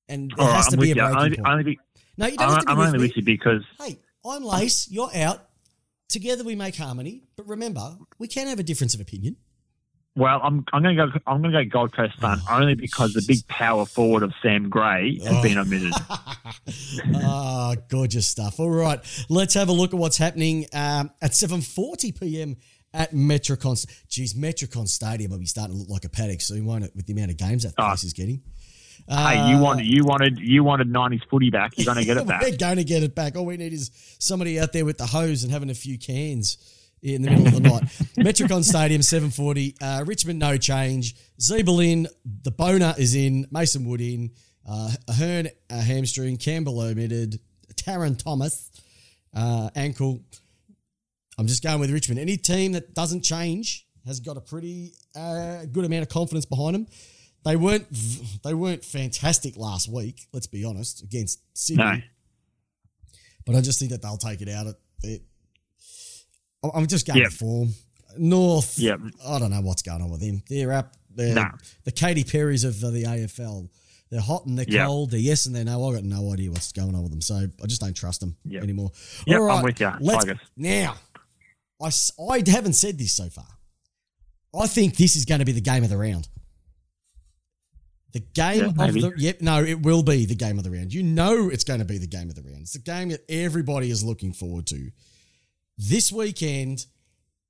and 0.08 0.32
there 0.36 0.46
All 0.46 0.52
right, 0.52 0.58
has 0.58 0.68
I'm 0.68 0.72
to 0.74 0.78
with 0.78 0.86
be 0.86 0.92
a 0.92 0.96
you. 0.96 1.02
breaking 1.02 1.18
Only, 1.18 1.36
point. 1.38 1.48
only 1.48 1.80
no, 2.18 2.28
you 2.28 2.38
don't 2.38 2.50
have 2.50 2.58
I'm, 2.58 2.60
to 2.62 2.66
be 2.68 2.72
I'm 2.72 2.78
with 2.78 2.88
only 2.88 2.98
me. 3.00 3.04
with 3.08 3.18
you 3.18 3.24
because 3.24 3.64
Hey, 3.80 3.98
I'm 4.26 4.44
Lace. 4.44 4.90
You're 4.90 5.10
out. 5.16 5.50
Together 6.08 6.44
we 6.44 6.56
make 6.56 6.76
harmony. 6.78 7.24
But 7.36 7.48
remember, 7.48 7.98
we 8.20 8.28
can 8.28 8.48
have 8.48 8.60
a 8.60 8.64
difference 8.64 8.94
of 8.94 9.02
opinion. 9.02 9.36
Well, 10.16 10.40
I'm 10.44 10.64
I'm 10.74 10.82
going 10.84 10.96
to 10.96 11.08
go 11.08 11.20
I'm 11.28 11.42
going 11.42 11.54
to 11.54 11.64
go 11.66 11.70
Gold 11.70 11.94
Coast 11.94 12.20
Sun 12.20 12.40
only 12.50 12.76
because 12.76 13.14
the 13.14 13.24
big 13.28 13.48
power 13.48 13.86
forward 13.86 14.24
of 14.24 14.34
Sam 14.42 14.70
Gray 14.70 15.20
has 15.24 15.28
Oh. 15.38 15.42
been 15.44 15.58
omitted. 15.58 15.94
Ah, 17.14 17.76
gorgeous 17.90 18.28
stuff. 18.28 18.60
All 18.60 18.70
right, 18.70 19.00
let's 19.30 19.54
have 19.54 19.70
a 19.70 19.74
look 19.74 19.94
at 19.94 20.00
what's 20.00 20.18
happening 20.18 20.66
um, 20.74 21.12
at 21.22 21.32
7:40 21.32 22.20
p.m. 22.20 22.58
at 22.94 23.12
Metricon. 23.12 23.86
Geez, 24.08 24.34
Metricon 24.34 24.88
Stadium 24.88 25.32
will 25.32 25.40
be 25.40 25.46
starting 25.46 25.76
to 25.76 25.80
look 25.80 25.90
like 25.90 26.06
a 26.06 26.10
paddock 26.10 26.42
soon, 26.42 26.66
won't 26.66 26.84
it? 26.84 26.92
With 26.96 27.06
the 27.08 27.14
amount 27.14 27.32
of 27.32 27.38
games 27.38 27.64
that 27.64 27.74
Oh. 27.78 27.88
place 27.88 28.04
is 28.04 28.14
getting. 28.14 28.42
hey, 29.08 29.50
you 29.52 29.58
wanted 29.60 29.86
you 29.86 30.04
wanted 30.06 30.40
you 30.40 30.64
wanted 30.64 30.88
'90s 30.92 31.22
footy 31.30 31.50
back. 31.50 31.74
You're 31.78 31.86
going 31.86 31.98
to 31.98 32.06
get 32.06 32.18
it 32.18 32.26
back. 32.28 32.42
We're 32.42 32.58
going 32.58 32.78
to 32.78 32.84
get 32.84 33.04
it 33.04 33.14
back. 33.16 33.36
All 33.36 33.46
we 33.46 33.58
need 33.58 33.74
is 33.74 33.92
somebody 34.20 34.60
out 34.60 34.74
there 34.74 34.86
with 34.86 34.98
the 34.98 35.06
hose 35.08 35.44
and 35.44 35.52
having 35.52 35.70
a 35.70 35.76
few 35.76 35.98
cans 35.98 36.58
in 37.14 37.22
the 37.22 37.30
middle 37.30 37.48
of 37.48 37.54
the 37.54 37.60
night. 37.60 37.84
Metricon 38.18 38.64
Stadium, 38.64 39.02
740. 39.02 39.76
Uh, 39.82 40.04
Richmond, 40.06 40.40
no 40.40 40.58
change. 40.58 41.16
Ziebell 41.40 41.86
in. 41.86 42.08
The 42.44 42.52
Bonar 42.52 42.96
is 42.98 43.16
in. 43.16 43.46
Mason 43.52 43.86
Wood 43.86 44.02
in. 44.02 44.32
Uh, 44.68 44.92
Ahern, 45.08 45.48
a 45.70 45.82
hamstring. 45.82 46.38
Campbell 46.38 46.80
omitted. 46.80 47.40
Tarryn 47.76 48.18
Thomas, 48.18 48.72
uh, 49.36 49.70
ankle. 49.76 50.22
I'm 51.38 51.48
just 51.48 51.62
going 51.62 51.80
with 51.80 51.92
Richmond. 51.92 52.20
Any 52.20 52.38
team 52.38 52.72
that 52.72 52.94
doesn't 52.94 53.22
change 53.22 53.86
has 54.08 54.20
got 54.20 54.38
a 54.38 54.42
pretty 54.42 54.94
uh, 55.16 55.66
good 55.66 55.86
amount 55.86 56.04
of 56.04 56.10
confidence 56.10 56.46
behind 56.46 56.76
them. 56.76 56.88
They 57.44 57.56
weren't 57.56 57.86
they 58.44 58.56
weren't 58.56 58.84
fantastic 58.84 59.56
last 59.56 59.88
week. 59.88 60.28
Let's 60.34 60.48
be 60.48 60.66
honest 60.66 61.04
against 61.04 61.42
Sydney. 61.54 61.84
No. 61.84 61.98
But 63.46 63.56
I 63.56 63.62
just 63.62 63.78
think 63.78 63.92
that 63.92 64.02
they'll 64.02 64.18
take 64.18 64.42
it 64.42 64.50
out. 64.50 64.66
It, 65.04 65.22
I'm 66.74 66.88
just 66.88 67.06
going 67.08 67.20
Yep. 67.20 67.32
form. 67.34 67.74
North, 68.18 68.80
Yep. 68.80 69.00
I 69.26 69.40
don't 69.40 69.52
know 69.52 69.62
what's 69.62 69.82
going 69.82 70.02
on 70.02 70.10
with 70.10 70.22
him. 70.22 70.42
They're 70.50 70.72
up. 70.72 70.96
They're 71.14 71.36
Nah. 71.36 71.52
the 71.84 71.92
Katy 71.92 72.24
Perrys 72.24 72.64
of 72.64 72.80
the 72.80 73.06
AFL. 73.06 73.70
They're 74.10 74.22
hot 74.22 74.46
and 74.46 74.58
they're 74.58 74.66
Yep. 74.70 74.88
cold. 74.88 75.12
They're 75.12 75.20
yes 75.20 75.46
and 75.46 75.56
they're 75.56 75.66
no. 75.66 75.88
I've 75.88 75.96
got 75.96 76.04
no 76.04 76.32
idea 76.32 76.52
what's 76.52 76.72
going 76.72 76.96
on 76.96 77.02
with 77.04 77.12
them. 77.12 77.22
So 77.22 77.36
I 77.62 77.66
just 77.68 77.82
don't 77.82 77.94
trust 77.96 78.20
them 78.22 78.38
Yep. 78.46 78.64
anymore. 78.64 78.92
Yep, 79.28 79.40
All 79.42 79.50
I'm 79.52 79.64
with 79.64 79.80
you. 79.80 79.92
Let's, 80.00 80.26
Tigers. 80.26 80.40
now, 80.56 80.96
I, 81.82 81.92
I 82.32 82.44
haven't 82.50 82.74
said 82.74 82.98
this 82.98 83.14
so 83.14 83.30
far. 83.30 83.48
I 84.58 84.68
think 84.68 84.96
this 84.96 85.16
is 85.18 85.26
going 85.26 85.40
to 85.40 85.46
be 85.46 85.52
the 85.52 85.60
game 85.62 85.84
of 85.84 85.90
the 85.90 85.98
round. 85.98 86.30
The 88.14 88.22
game 88.22 88.60
Yeah, 88.78 88.86
of 88.88 88.94
the 88.94 89.14
yep, 89.18 89.42
no, 89.42 89.62
it 89.62 89.82
will 89.82 90.02
be 90.04 90.26
the 90.26 90.36
game 90.36 90.58
of 90.58 90.64
the 90.64 90.72
round. 90.72 90.94
You 90.94 91.04
know 91.04 91.50
it's 91.50 91.66
going 91.66 91.80
to 91.80 91.86
be 91.86 91.98
the 91.98 92.08
game 92.08 92.30
of 92.30 92.36
the 92.36 92.44
round. 92.44 92.62
It's 92.62 92.72
the 92.74 92.80
game 92.80 93.10
that 93.10 93.26
everybody 93.28 93.90
is 93.92 94.04
looking 94.06 94.32
forward 94.32 94.68
to. 94.68 94.90
This 95.78 96.12
weekend, 96.12 96.86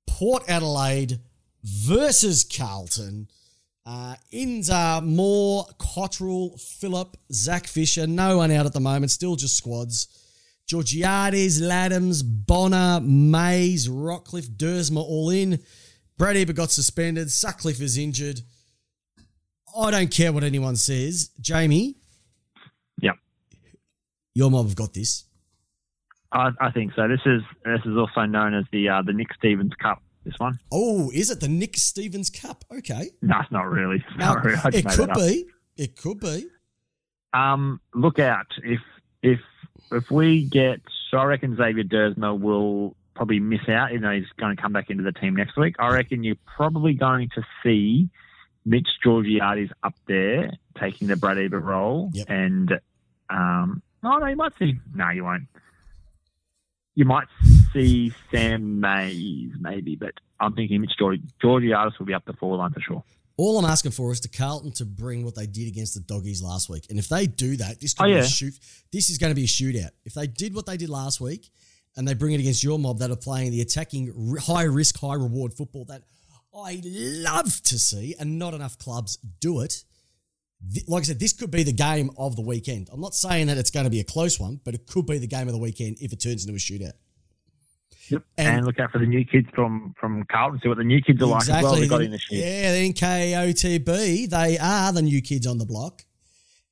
Port 0.06 0.44
Adelaide 0.48 1.20
versus 1.62 2.44
Carlton. 2.44 3.28
Uh, 3.84 4.16
Inza, 4.32 5.00
Moore, 5.04 5.66
Cottrell, 5.78 6.56
Phillip, 6.58 7.16
Zach 7.32 7.66
Fisher. 7.68 8.06
No 8.06 8.38
one 8.38 8.50
out 8.50 8.66
at 8.66 8.72
the 8.72 8.80
moment. 8.80 9.12
Still 9.12 9.36
just 9.36 9.56
squads. 9.56 10.08
Georgiades, 10.66 11.60
Ladhams, 11.62 12.22
Bonner, 12.24 13.00
Mayes, 13.00 13.88
Rockliff, 13.88 14.48
Duursma 14.48 14.96
all 14.98 15.30
in. 15.30 15.60
Brad 16.18 16.36
Ebert 16.36 16.56
got 16.56 16.72
suspended. 16.72 17.30
Sutcliffe 17.30 17.80
is 17.80 17.96
injured. 17.96 18.40
I 19.78 19.92
don't 19.92 20.10
care 20.10 20.32
what 20.32 20.42
anyone 20.42 20.74
says. 20.74 21.30
Jamie, 21.40 21.94
Yep. 23.02 23.16
your 24.34 24.50
mob 24.50 24.66
have 24.66 24.74
got 24.74 24.94
this. 24.94 25.24
I, 26.36 26.50
I 26.60 26.70
think 26.70 26.92
so. 26.94 27.08
This 27.08 27.20
is 27.26 27.42
this 27.64 27.80
is 27.84 27.96
also 27.96 28.24
known 28.26 28.54
as 28.54 28.64
the 28.72 28.88
uh, 28.88 29.02
the 29.02 29.12
Nick 29.12 29.28
Stevens 29.34 29.72
Cup. 29.80 30.02
This 30.24 30.34
one? 30.38 30.58
Oh, 30.72 31.10
is 31.14 31.30
it 31.30 31.40
the 31.40 31.48
Nick 31.48 31.76
Stevens 31.76 32.30
Cup? 32.30 32.64
Okay. 32.72 33.10
No, 33.22 33.38
it's 33.40 33.52
not 33.52 33.62
really. 33.70 33.96
It's 33.96 34.18
not 34.18 34.44
really. 34.44 34.58
It 34.72 34.86
could 34.88 35.12
be. 35.14 35.46
It 35.76 35.96
could 35.96 36.18
be. 36.20 36.46
Um, 37.32 37.80
look 37.94 38.18
out 38.18 38.46
if 38.64 38.80
if 39.22 39.40
if 39.92 40.10
we 40.10 40.44
get. 40.44 40.80
So 41.10 41.18
I 41.18 41.24
reckon 41.24 41.56
Xavier 41.56 41.84
Duursma 41.84 42.38
will 42.38 42.96
probably 43.14 43.38
miss 43.40 43.68
out, 43.68 43.90
even 43.92 44.02
though 44.02 44.10
he's 44.10 44.24
going 44.38 44.54
to 44.54 44.60
come 44.60 44.72
back 44.72 44.90
into 44.90 45.02
the 45.04 45.12
team 45.12 45.36
next 45.36 45.56
week. 45.56 45.76
I 45.78 45.88
reckon 45.92 46.24
you're 46.24 46.36
probably 46.56 46.92
going 46.94 47.30
to 47.36 47.42
see 47.62 48.08
Mitch 48.64 48.88
Georgiades 49.02 49.70
up 49.84 49.94
there 50.08 50.50
taking 50.78 51.06
the 51.08 51.16
Brad 51.16 51.38
Ebert 51.38 51.62
role, 51.62 52.10
Yep. 52.14 52.26
and 52.28 52.72
um, 53.30 53.80
oh 54.02 54.18
no, 54.18 54.26
you 54.26 54.36
might 54.36 54.52
see. 54.58 54.74
No, 54.94 55.08
you 55.10 55.22
won't. 55.24 55.44
You 56.96 57.04
might 57.04 57.28
see 57.72 58.12
Sam 58.32 58.80
Mayes 58.80 59.52
maybe, 59.60 59.94
but 59.96 60.14
I'm 60.40 60.54
thinking 60.54 60.80
Mitch 60.80 60.96
Georgi- 60.98 61.22
Georgiades 61.40 61.98
will 61.98 62.06
be 62.06 62.14
up 62.14 62.24
the 62.24 62.32
forward 62.32 62.56
line 62.56 62.72
for 62.72 62.80
sure. 62.80 63.04
All 63.36 63.58
I'm 63.58 63.66
asking 63.66 63.90
for 63.92 64.10
is 64.12 64.20
to 64.20 64.28
Carlton 64.28 64.72
to 64.72 64.86
bring 64.86 65.22
what 65.22 65.34
they 65.34 65.46
did 65.46 65.68
against 65.68 65.92
the 65.92 66.00
doggies 66.00 66.42
last 66.42 66.70
week. 66.70 66.86
And 66.88 66.98
if 66.98 67.08
they 67.08 67.26
do 67.26 67.56
that, 67.58 67.80
this 67.80 67.92
could 67.92 68.04
Oh, 68.04 68.08
be 68.08 68.12
yeah. 68.14 68.20
a 68.20 68.26
shoot. 68.26 68.54
This 68.92 69.10
is 69.10 69.18
going 69.18 69.30
to 69.30 69.34
be 69.34 69.44
a 69.44 69.46
shootout. 69.46 69.90
If 70.06 70.14
they 70.14 70.26
did 70.26 70.54
what 70.54 70.64
they 70.64 70.78
did 70.78 70.88
last 70.88 71.20
week 71.20 71.50
and 71.96 72.08
they 72.08 72.14
bring 72.14 72.32
it 72.32 72.40
against 72.40 72.64
your 72.64 72.78
mob 72.78 72.98
that 73.00 73.10
are 73.10 73.16
playing 73.16 73.50
the 73.52 73.60
attacking 73.60 74.36
high 74.40 74.62
risk, 74.62 74.98
high 74.98 75.14
reward 75.16 75.52
football 75.52 75.84
that 75.84 76.02
I 76.54 76.80
love 76.82 77.60
to 77.64 77.78
see, 77.78 78.14
and 78.18 78.38
not 78.38 78.54
enough 78.54 78.78
clubs 78.78 79.18
do 79.40 79.60
it. 79.60 79.84
Th- 80.72 80.86
Like 80.88 81.02
I 81.02 81.04
said, 81.04 81.20
this 81.20 81.32
could 81.32 81.50
be 81.50 81.62
the 81.62 81.72
game 81.72 82.10
of 82.16 82.34
the 82.36 82.42
weekend. 82.42 82.88
I'm 82.92 83.00
not 83.00 83.14
saying 83.14 83.46
that 83.48 83.58
it's 83.58 83.70
going 83.70 83.84
to 83.84 83.90
be 83.90 84.00
a 84.00 84.04
close 84.04 84.38
one, 84.40 84.60
but 84.64 84.74
it 84.74 84.86
could 84.86 85.06
be 85.06 85.18
the 85.18 85.26
game 85.26 85.46
of 85.48 85.52
the 85.52 85.58
weekend 85.60 85.98
if 86.00 86.12
it 86.12 86.20
turns 86.20 86.44
into 86.46 86.54
a 86.56 86.58
shootout. 86.58 86.92
Yep. 88.10 88.22
And- 88.38 88.48
And, 88.58 88.66
look 88.66 88.78
out 88.78 88.90
for 88.92 88.98
the 88.98 89.06
new 89.06 89.24
kids 89.24 89.48
from 89.54 89.94
from 90.00 90.24
Carlton. 90.30 90.60
See 90.62 90.68
what 90.68 90.78
the 90.78 90.84
new 90.84 91.00
kids 91.02 91.20
are 91.22 91.26
like 91.26 91.42
as 91.42 91.62
well. 91.62 91.74
They 91.74 91.88
got 91.88 92.02
in 92.02 92.10
this 92.12 92.30
year. 92.30 92.44
Yeah, 92.46 92.72
the 92.72 92.92
NKOTB, 92.92 94.30
they 94.30 94.58
are 94.58 94.92
the 94.92 95.02
new 95.02 95.20
kids 95.22 95.46
on 95.46 95.58
the 95.58 95.66
block. 95.66 96.04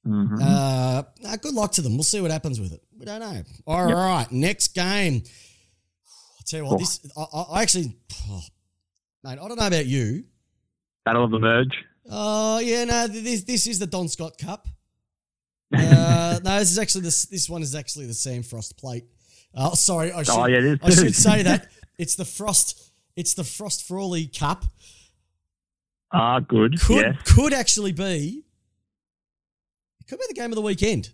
Mhm. 0.06 0.40
Uh, 0.40 1.02
nah, 1.22 1.36
good 1.36 1.54
luck 1.54 1.72
to 1.72 1.82
them. 1.82 1.94
We'll 1.94 2.02
see 2.04 2.20
what 2.20 2.30
happens 2.30 2.60
with 2.60 2.72
it. 2.72 2.82
We 2.98 3.04
don't 3.06 3.20
know. 3.20 3.42
All 3.66 3.84
right, 3.86 4.22
Yep. 4.30 4.32
next 4.32 4.68
game. 4.74 5.22
I'll 6.38 6.44
tell 6.46 6.60
you 6.60 6.64
what, 6.66 6.74
Oh. 6.74 6.78
this 6.78 7.00
I, 7.16 7.22
I 7.22 7.42
I 7.58 7.62
actually, 7.62 7.96
oh, 8.28 8.42
mate, 9.24 9.32
I 9.32 9.34
don't 9.36 9.56
know 9.56 9.66
about 9.66 9.86
you. 9.86 10.24
Battle 11.04 11.24
of 11.24 11.30
the 11.30 11.38
Merge. 11.38 11.74
Oh 12.10 12.58
yeah, 12.58 12.84
no, 12.84 13.06
this 13.06 13.44
this 13.44 13.66
is 13.66 13.78
the 13.78 13.86
Don 13.86 14.08
Scott 14.08 14.38
Cup. 14.38 14.66
Uh, 15.76 16.38
no, 16.44 16.58
this 16.60 16.70
is 16.70 16.78
actually 16.78 17.00
this 17.00 17.24
this 17.24 17.50
one 17.50 17.60
is 17.60 17.74
actually 17.74 18.06
the 18.06 18.14
Sam 18.14 18.44
Frost 18.44 18.76
Plate. 18.76 19.04
Oh, 19.56 19.74
sorry, 19.74 20.12
I 20.12 20.22
should, 20.22 20.32
Oh, 20.32 20.46
yeah, 20.46 20.76
I 20.82 20.90
should 20.90 21.14
say 21.16 21.42
that 21.42 21.68
it's 21.98 22.14
the 22.14 22.24
Frost. 22.24 22.92
It's 23.16 23.34
the 23.34 23.42
Frost 23.42 23.82
Frawley 23.82 24.26
Cup. 24.26 24.64
Ah, 26.12 26.38
good. 26.38 26.80
could 26.80 26.96
yes. 27.02 27.16
could 27.24 27.52
actually 27.52 27.90
be 27.90 28.44
it 30.00 30.06
could 30.06 30.18
be 30.20 30.26
the 30.28 30.34
game 30.34 30.52
of 30.52 30.54
the 30.54 30.62
weekend 30.62 31.10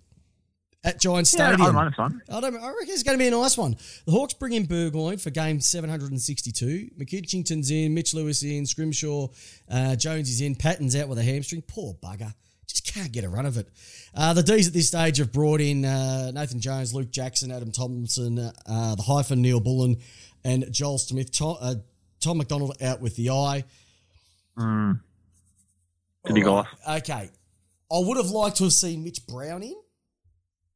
at 0.84 0.98
Giant 1.00 1.32
Yeah, 1.32 1.48
I 1.50 1.52
Stadium. 1.54 1.74
don't 1.74 1.98
mind. 1.98 2.22
I, 2.30 2.40
don't, 2.40 2.54
I 2.56 2.68
reckon 2.68 2.88
it's 2.88 3.02
going 3.02 3.18
to 3.18 3.22
be 3.22 3.28
a 3.28 3.30
nice 3.30 3.58
one. 3.58 3.76
The 4.06 4.12
Hawks 4.12 4.32
bring 4.34 4.52
in 4.54 4.64
Burgoyne 4.66 5.18
for 5.18 5.30
game 5.30 5.60
762. 5.60 6.90
McKitchington's 6.98 7.70
in, 7.70 7.92
Mitch 7.94 8.14
Lewis 8.14 8.42
in, 8.42 8.64
Scrimshaw, 8.66 9.28
uh, 9.70 9.96
Jones 9.96 10.30
is 10.30 10.40
in, 10.40 10.54
Patton's 10.54 10.96
out 10.96 11.08
with 11.08 11.18
a 11.18 11.22
hamstring. 11.22 11.62
Poor 11.66 11.94
bugger. 12.02 12.32
Just 12.66 12.86
can't 12.94 13.10
get 13.12 13.24
a 13.24 13.28
run 13.28 13.46
of 13.46 13.56
it. 13.58 13.68
Uh, 14.14 14.32
the 14.32 14.42
D's 14.42 14.68
at 14.68 14.72
this 14.72 14.88
stage 14.88 15.18
have 15.18 15.32
brought 15.32 15.60
in 15.60 15.84
uh, 15.84 16.30
Nathan 16.30 16.60
Jones, 16.60 16.94
Luke 16.94 17.10
Jackson, 17.10 17.50
Adam 17.50 17.72
Thompson, 17.72 18.38
uh, 18.38 18.94
the 18.94 19.02
hyphen 19.02 19.42
Neal-Bullen, 19.42 19.96
and 20.44 20.72
Joel 20.72 20.98
Smith. 20.98 21.32
Tom, 21.32 21.56
uh, 21.60 21.74
Tom 22.20 22.38
McDonald 22.38 22.76
out 22.80 23.00
with 23.00 23.16
the 23.16 23.30
eye. 23.30 23.64
Mm. 24.56 25.00
To 26.26 26.32
be 26.32 26.44
All 26.44 26.62
golf. 26.62 26.66
right, 26.86 27.02
Okay. 27.02 27.30
I 27.92 27.98
would 27.98 28.16
have 28.18 28.30
liked 28.30 28.56
to 28.58 28.64
have 28.64 28.72
seen 28.72 29.02
Mitch 29.02 29.26
Brown 29.26 29.62
in 29.64 29.74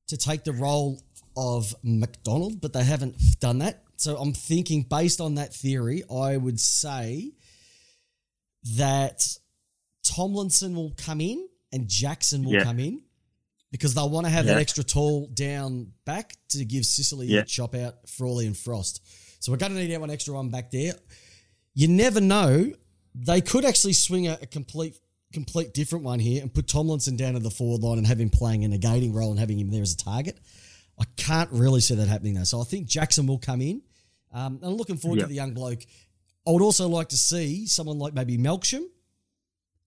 to 0.08 0.16
take 0.16 0.44
the 0.44 0.52
role 0.52 1.02
of 1.36 1.74
McDonald, 1.82 2.60
but 2.60 2.72
they 2.72 2.84
haven't 2.84 3.16
done 3.40 3.58
that. 3.58 3.82
So 3.96 4.16
I'm 4.16 4.32
thinking, 4.32 4.82
based 4.82 5.20
on 5.20 5.36
that 5.36 5.54
theory, 5.54 6.02
I 6.10 6.36
would 6.36 6.60
say 6.60 7.32
that 8.76 9.26
Tomlinson 10.04 10.74
will 10.74 10.92
come 10.96 11.20
in 11.20 11.48
and 11.72 11.88
Jackson 11.88 12.44
will 12.44 12.52
Yeah. 12.54 12.64
come 12.64 12.78
in 12.80 13.02
because 13.70 13.94
they'll 13.94 14.10
want 14.10 14.26
to 14.26 14.30
have 14.30 14.46
that 14.46 14.58
extra 14.58 14.84
tall 14.84 15.26
down 15.28 15.92
back 16.04 16.36
to 16.50 16.64
give 16.64 16.86
Sicily 16.86 17.26
Yeah. 17.28 17.40
a 17.40 17.44
chop 17.44 17.74
out, 17.74 18.08
Frawley 18.08 18.46
and 18.46 18.56
Frost. 18.56 19.00
So 19.40 19.52
we're 19.52 19.58
going 19.58 19.72
to 19.74 19.78
need 19.78 19.90
that 19.90 20.00
one 20.00 20.10
extra 20.10 20.34
one 20.34 20.48
back 20.50 20.70
there. 20.70 20.94
You 21.74 21.88
never 21.88 22.20
know. 22.20 22.72
They 23.14 23.40
could 23.40 23.64
actually 23.64 23.92
swing 23.94 24.26
a, 24.28 24.38
a 24.42 24.46
complete 24.46 24.96
complete 25.34 25.74
different 25.74 26.04
one 26.04 26.18
here 26.18 26.40
and 26.40 26.52
put 26.52 26.66
Tomlinson 26.66 27.16
down 27.16 27.36
at 27.36 27.42
the 27.42 27.50
forward 27.50 27.82
line 27.82 27.98
and 27.98 28.06
have 28.06 28.20
him 28.20 28.30
playing 28.30 28.64
a 28.64 28.68
negating 28.68 29.14
role 29.14 29.30
and 29.30 29.38
having 29.38 29.58
him 29.58 29.70
there 29.70 29.82
as 29.82 29.92
a 29.92 29.96
target. 29.96 30.38
I 30.98 31.04
can't 31.16 31.50
really 31.52 31.80
see 31.80 31.94
that 31.96 32.08
happening 32.08 32.34
though. 32.34 32.44
So 32.44 32.60
I 32.60 32.64
think 32.64 32.86
Jackson 32.86 33.26
will 33.26 33.38
come 33.38 33.60
in. 33.60 33.82
Um, 34.32 34.56
and 34.56 34.64
I'm 34.64 34.76
looking 34.76 34.96
forward 34.96 35.20
to 35.20 35.26
the 35.26 35.34
young 35.34 35.54
bloke. 35.54 35.80
I 36.46 36.50
would 36.50 36.62
also 36.62 36.88
like 36.88 37.08
to 37.10 37.16
see 37.16 37.66
someone 37.66 37.98
like 37.98 38.14
maybe 38.14 38.36
Melksham, 38.36 38.84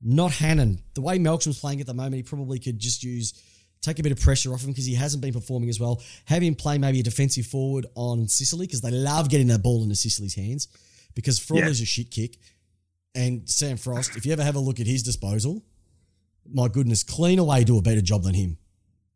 not 0.01 0.31
Hannan. 0.31 0.81
The 0.93 1.01
way 1.01 1.19
Melksham's 1.19 1.59
playing 1.59 1.81
at 1.81 1.87
the 1.87 1.93
moment, 1.93 2.15
he 2.15 2.23
probably 2.23 2.59
could 2.59 2.79
just 2.79 3.03
use 3.03 3.33
take 3.81 3.99
a 3.99 4.03
bit 4.03 4.11
of 4.11 4.19
pressure 4.19 4.53
off 4.53 4.63
him 4.63 4.71
because 4.71 4.85
he 4.85 4.95
hasn't 4.95 5.21
been 5.21 5.33
performing 5.33 5.69
as 5.69 5.79
well. 5.79 6.01
Have 6.25 6.41
him 6.41 6.55
play 6.55 6.77
maybe 6.77 6.99
a 6.99 7.03
defensive 7.03 7.45
forward 7.45 7.85
on 7.95 8.27
Sicily 8.27 8.65
because 8.65 8.81
they 8.81 8.91
love 8.91 9.29
getting 9.29 9.47
that 9.47 9.61
ball 9.61 9.83
into 9.83 9.95
Sicily's 9.95 10.35
hands 10.35 10.67
because 11.13 11.39
Frawley's 11.39 11.81
a 11.81 11.85
shit 11.85 12.11
kick. 12.11 12.37
And 13.17 13.49
Sam 13.49 13.77
Frost, 13.77 14.15
if 14.15 14.25
you 14.27 14.31
ever 14.31 14.43
have 14.43 14.55
a 14.55 14.59
look 14.59 14.79
at 14.79 14.85
his 14.85 15.01
disposal, 15.01 15.63
my 16.53 16.67
goodness, 16.67 17.03
clean 17.03 17.39
away 17.39 17.63
do 17.63 17.77
a 17.77 17.81
better 17.81 17.99
job 18.01 18.21
than 18.23 18.35
him. 18.35 18.57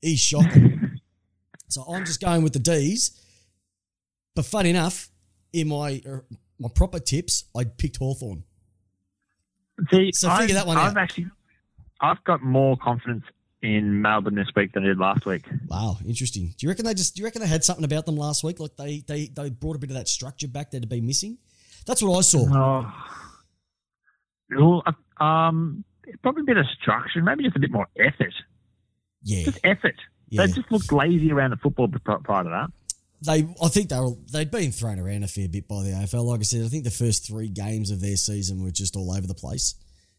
He's 0.01 0.19
shocking. 0.19 0.99
so 1.67 1.83
I'm 1.83 2.03
just 2.03 2.19
going 2.19 2.41
with 2.43 2.53
the 2.53 2.59
D's. 2.59 3.11
But 4.35 4.45
fun 4.45 4.65
enough, 4.65 5.09
in 5.53 5.67
my 5.67 6.01
uh, 6.09 6.19
my 6.59 6.69
proper 6.73 6.99
tips, 6.99 7.45
I 7.55 7.63
picked 7.65 7.97
Hawthorn. 7.97 8.43
See, 9.91 10.11
So 10.13 10.29
I've, 10.29 10.41
figure 10.41 10.55
that 10.55 10.65
one 10.65 10.77
I've 10.77 10.91
out. 10.91 10.97
actually, 10.97 11.27
I've 12.01 12.23
got 12.23 12.41
more 12.41 12.77
confidence 12.77 13.23
in 13.61 14.01
Melbourne 14.01 14.33
this 14.35 14.47
week 14.55 14.73
than 14.73 14.83
I 14.83 14.87
did 14.87 14.97
last 14.97 15.25
week. 15.27 15.45
Wow, 15.67 15.97
interesting. 16.07 16.47
Do 16.57 16.65
you 16.65 16.69
reckon 16.69 16.85
they 16.85 16.93
just? 16.95 17.15
Do 17.15 17.21
you 17.21 17.25
reckon 17.25 17.41
they 17.41 17.47
had 17.47 17.63
something 17.63 17.85
about 17.85 18.05
them 18.07 18.15
last 18.17 18.43
week? 18.43 18.59
Like 18.59 18.75
they 18.77 19.03
they 19.07 19.27
they 19.27 19.49
brought 19.51 19.75
a 19.75 19.79
bit 19.79 19.91
of 19.91 19.95
that 19.95 20.07
structure 20.07 20.47
back 20.47 20.71
that 20.71 20.81
had 20.81 20.89
been 20.89 21.05
missing. 21.05 21.37
That's 21.85 22.01
what 22.01 22.17
I 22.17 22.21
saw. 22.21 22.47
Oh, 22.49 22.91
um, 25.19 25.83
probably 26.21 26.41
a 26.41 26.45
bit 26.45 26.57
of 26.57 26.65
structure, 26.81 27.21
maybe 27.21 27.43
just 27.43 27.55
a 27.55 27.59
bit 27.59 27.71
more 27.71 27.87
effort. 27.97 28.33
Yeah, 29.23 29.43
Just 29.45 29.59
effort. 29.63 29.95
yeah. 30.29 30.45
They 30.45 30.51
just 30.53 30.71
looked 30.71 30.91
lazy 30.91 31.31
around 31.31 31.51
the 31.51 31.57
football 31.57 31.87
part 32.05 32.45
of 32.47 32.51
that. 32.51 32.71
They, 33.23 33.47
I 33.63 33.67
think 33.67 33.89
they 33.89 33.99
were 33.99 34.15
they'd 34.31 34.49
been 34.49 34.71
thrown 34.71 34.97
around 34.97 35.23
a 35.23 35.27
fair 35.27 35.47
bit 35.47 35.67
by 35.67 35.83
the 35.83 35.91
AFL. 35.91 36.25
Like 36.25 36.39
I 36.39 36.43
said, 36.43 36.65
I 36.65 36.69
think 36.69 36.85
the 36.85 36.89
first 36.91 37.27
three 37.27 37.49
games 37.49 37.91
of 37.91 38.01
their 38.01 38.15
season 38.15 38.63
were 38.63 38.71
just 38.71 38.95
all 38.95 39.11
over 39.11 39.27
the 39.27 39.35
place, 39.35 39.75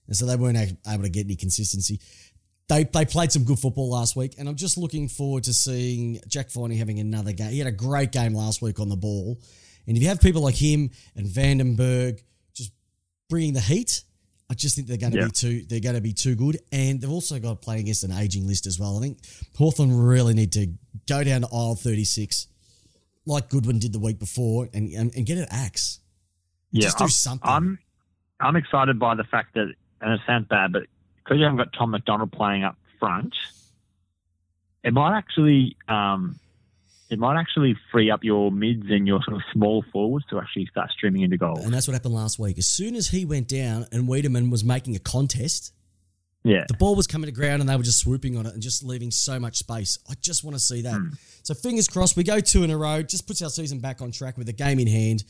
and 0.06 0.16
so 0.16 0.24
they 0.24 0.36
weren't 0.36 0.56
able 0.56 1.02
to 1.02 1.08
get 1.08 1.26
any 1.26 1.34
consistency. 1.34 1.98
They 2.68 2.84
they 2.84 3.04
played 3.04 3.32
some 3.32 3.42
good 3.42 3.58
football 3.58 3.90
last 3.90 4.14
week, 4.14 4.36
and 4.38 4.48
I'm 4.48 4.54
just 4.54 4.78
looking 4.78 5.08
forward 5.08 5.42
to 5.44 5.52
seeing 5.52 6.20
Jack 6.28 6.52
Viney 6.52 6.76
having 6.76 7.00
another 7.00 7.32
game. 7.32 7.50
He 7.50 7.58
had 7.58 7.66
a 7.66 7.72
great 7.72 8.12
game 8.12 8.34
last 8.34 8.62
week 8.62 8.78
on 8.78 8.88
the 8.88 8.96
ball, 8.96 9.36
and 9.88 9.96
if 9.96 10.02
you 10.02 10.08
have 10.08 10.20
people 10.20 10.42
like 10.42 10.54
him 10.54 10.90
and 11.16 11.26
Vandenberg 11.26 12.20
just 12.54 12.70
bringing 13.28 13.52
the 13.52 13.60
heat, 13.60 14.04
I 14.52 14.54
just 14.54 14.76
think 14.76 14.86
they're 14.86 14.98
going 14.98 15.12
to 15.12 15.18
Yeah. 15.20 15.24
be 15.24 15.30
too 15.30 15.62
they're 15.66 15.80
going 15.80 15.94
to 15.94 16.02
be 16.02 16.12
too 16.12 16.34
good, 16.34 16.58
and 16.70 17.00
they've 17.00 17.10
also 17.10 17.38
got 17.40 17.50
to 17.50 17.56
play 17.56 17.80
against 17.80 18.04
an 18.04 18.12
aging 18.12 18.46
list 18.46 18.66
as 18.66 18.78
well. 18.78 18.98
I 18.98 19.00
think 19.00 19.18
Hawthorn 19.56 19.90
really 19.96 20.34
need 20.34 20.52
to 20.52 20.66
go 21.08 21.24
down 21.24 21.40
to 21.40 21.46
aisle 21.48 21.74
36 21.74 22.48
like 23.24 23.48
Goodwin 23.48 23.78
did 23.78 23.92
the 23.94 23.98
week 23.98 24.18
before 24.18 24.68
and, 24.74 24.90
and, 24.92 25.10
and 25.16 25.24
get 25.24 25.38
an 25.38 25.46
axe. 25.50 26.00
Yeah, 26.70 26.82
Just 26.82 26.98
do 26.98 27.04
I'm, 27.04 27.10
something. 27.10 27.48
I'm, 27.50 27.78
I'm 28.40 28.56
excited 28.56 28.98
by 28.98 29.14
the 29.14 29.24
fact 29.24 29.54
that, 29.54 29.72
and 30.02 30.12
it 30.12 30.20
sounds 30.26 30.48
bad, 30.48 30.72
but 30.72 30.82
because 31.16 31.38
you 31.38 31.44
haven't 31.44 31.58
got 31.58 31.72
Tom 31.72 31.92
McDonald 31.92 32.30
playing 32.32 32.64
up 32.64 32.76
front, 32.98 33.32
it 34.82 34.92
might 34.92 35.16
actually 35.16 35.76
um, 35.88 36.38
it 37.12 37.18
might 37.18 37.38
actually 37.38 37.76
free 37.92 38.10
up 38.10 38.24
your 38.24 38.50
mids 38.50 38.86
and 38.88 39.06
your 39.06 39.22
sort 39.22 39.36
of 39.36 39.42
small 39.52 39.84
forwards 39.92 40.24
to 40.30 40.40
actually 40.40 40.64
start 40.66 40.90
streaming 40.90 41.20
into 41.20 41.36
goals. 41.36 41.62
And 41.62 41.72
that's 41.72 41.86
what 41.86 41.92
happened 41.92 42.14
last 42.14 42.38
week. 42.38 42.56
As 42.56 42.66
soon 42.66 42.96
as 42.96 43.08
he 43.08 43.26
went 43.26 43.48
down 43.48 43.86
and 43.92 44.08
Weideman 44.08 44.50
was 44.50 44.64
making 44.64 44.96
a 44.96 44.98
contest, 44.98 45.74
Yeah, 46.42 46.64
the 46.68 46.74
ball 46.74 46.96
was 46.96 47.06
coming 47.06 47.26
to 47.26 47.32
ground 47.32 47.60
and 47.60 47.68
they 47.68 47.76
were 47.76 47.82
just 47.82 47.98
swooping 47.98 48.38
on 48.38 48.46
it 48.46 48.54
and 48.54 48.62
just 48.62 48.82
leaving 48.82 49.10
so 49.10 49.38
much 49.38 49.58
space. 49.58 49.98
I 50.10 50.14
just 50.22 50.42
want 50.42 50.56
to 50.56 50.60
see 50.60 50.80
that. 50.82 51.18
So 51.42 51.52
fingers 51.52 51.86
crossed, 51.86 52.16
we 52.16 52.24
go 52.24 52.40
two 52.40 52.64
in 52.64 52.70
a 52.70 52.78
row. 52.78 53.02
Just 53.02 53.26
puts 53.26 53.42
our 53.42 53.50
season 53.50 53.78
back 53.80 54.00
on 54.00 54.10
track 54.10 54.38
with 54.38 54.48
a 54.48 54.54
game 54.54 54.78
in 54.78 54.86
hand. 54.86 55.22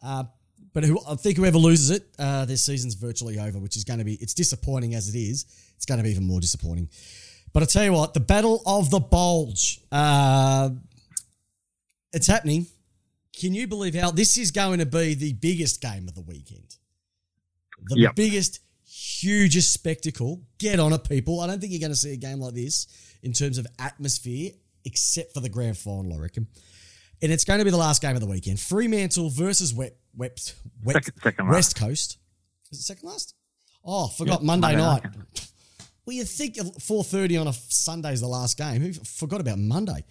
Uh, 0.00 0.24
but 0.72 0.84
who, 0.84 1.00
I 1.08 1.16
think 1.16 1.36
whoever 1.36 1.58
loses 1.58 1.90
it, 1.90 2.06
uh, 2.18 2.44
their 2.44 2.56
season's 2.56 2.94
virtually 2.94 3.40
over, 3.40 3.58
which 3.58 3.76
is 3.76 3.82
going 3.82 3.98
to 3.98 4.04
be. 4.04 4.14
It's 4.14 4.34
disappointing 4.34 4.94
as 4.94 5.12
it 5.12 5.18
is. 5.18 5.46
It's 5.76 5.84
going 5.84 5.98
to 5.98 6.04
be 6.04 6.10
even 6.10 6.26
more 6.26 6.40
disappointing. 6.40 6.88
But 7.52 7.64
I 7.64 7.66
tell 7.66 7.84
you 7.84 7.92
what, 7.92 8.14
the 8.14 8.20
battle 8.20 8.62
of 8.66 8.90
the 8.90 9.00
bulge. 9.00 9.80
Uh, 9.90 10.70
it's 12.14 12.26
happening. 12.26 12.66
Can 13.38 13.52
you 13.54 13.66
believe 13.66 13.94
how 13.94 14.10
this 14.10 14.36
is 14.38 14.50
going 14.50 14.78
to 14.78 14.86
be 14.86 15.14
the 15.14 15.32
biggest 15.34 15.80
game 15.80 16.06
of 16.08 16.14
the 16.14 16.22
weekend? 16.22 16.76
The 17.88 17.98
Yep. 18.00 18.14
biggest, 18.14 18.60
hugest 18.86 19.72
spectacle. 19.72 20.42
Get 20.58 20.78
on 20.80 20.92
it, 20.92 21.04
people. 21.08 21.40
I 21.40 21.46
don't 21.48 21.60
think 21.60 21.72
you're 21.72 21.80
going 21.80 21.90
to 21.92 21.96
see 21.96 22.12
a 22.12 22.16
game 22.16 22.40
like 22.40 22.54
this 22.54 22.86
in 23.22 23.32
terms 23.32 23.58
of 23.58 23.66
atmosphere, 23.78 24.52
except 24.84 25.34
for 25.34 25.40
the 25.40 25.48
grand 25.48 25.76
final, 25.76 26.14
I 26.14 26.18
reckon. 26.20 26.46
And 27.22 27.32
it's 27.32 27.44
going 27.44 27.58
to 27.58 27.64
be 27.64 27.70
the 27.70 27.76
last 27.76 28.00
game 28.02 28.14
of 28.14 28.20
the 28.20 28.26
weekend. 28.28 28.60
Fremantle 28.60 29.30
versus 29.30 29.74
Wet 29.74 29.96
Second- 30.86 31.14
second. 31.22 31.48
West 31.48 31.74
Coast. 31.76 32.18
Is 32.70 32.78
it 32.78 32.82
second 32.82 33.08
last? 33.08 33.34
Oh, 33.84 34.06
forgot 34.08 34.40
Yeah, 34.40 34.46
Monday, 34.46 34.76
Monday 34.76 34.82
night. 34.82 35.04
night. 35.16 35.48
Well, 36.06 36.14
you 36.14 36.24
think 36.24 36.56
four 36.82 37.02
thirty 37.02 37.38
on 37.38 37.48
a 37.48 37.54
Sunday 37.54 38.12
is 38.12 38.20
the 38.20 38.26
last 38.28 38.58
game? 38.58 38.82
Who 38.82 38.92
forgot 38.92 39.40
about 39.40 39.58
Monday? 39.58 40.04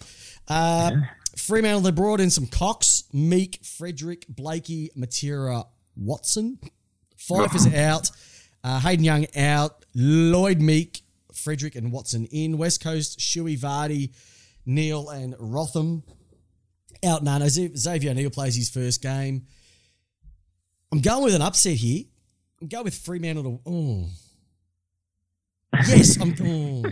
Uh, 0.48 0.90
Fremantle 1.38 1.82
they 1.82 1.92
brought 1.92 2.20
in 2.20 2.30
some 2.30 2.48
Cox, 2.48 3.04
Meek, 3.12 3.60
Frederick, 3.64 4.26
Blakey, 4.30 4.92
Matera, 4.98 5.66
Watson. 5.96 6.60
Fyfe 7.18 7.56
is 7.56 7.74
out. 7.74 8.12
Uh, 8.64 8.80
Hayden 8.80 9.04
Young 9.04 9.26
out. 9.36 9.86
Lloyd 9.96 10.62
Meek, 10.62 11.02
Frederick, 11.34 11.76
and 11.76 11.92
Watson 11.92 12.26
in. 12.32 12.58
West 12.58 12.84
Coast, 12.84 13.20
Shuey 13.20 13.58
Vardy, 13.60 14.14
Neil, 14.66 15.10
and 15.10 15.36
Rotham 15.40 16.04
out. 17.04 17.24
None. 17.24 17.48
Xavier 17.50 18.14
Neal 18.14 18.30
plays 18.30 18.56
his 18.56 18.70
first 18.70 19.02
game. 19.02 19.46
I'm 20.92 21.02
going 21.02 21.24
with 21.24 21.36
an 21.36 21.42
upset 21.42 21.76
here. 21.78 22.06
I'm 22.62 22.68
going 22.68 22.86
with 22.86 22.96
Fremantle 22.96 23.44
to. 23.44 23.60
Oh. 23.66 24.06
Yes, 25.88 26.22
I'm. 26.22 26.36
Oh. 26.42 26.84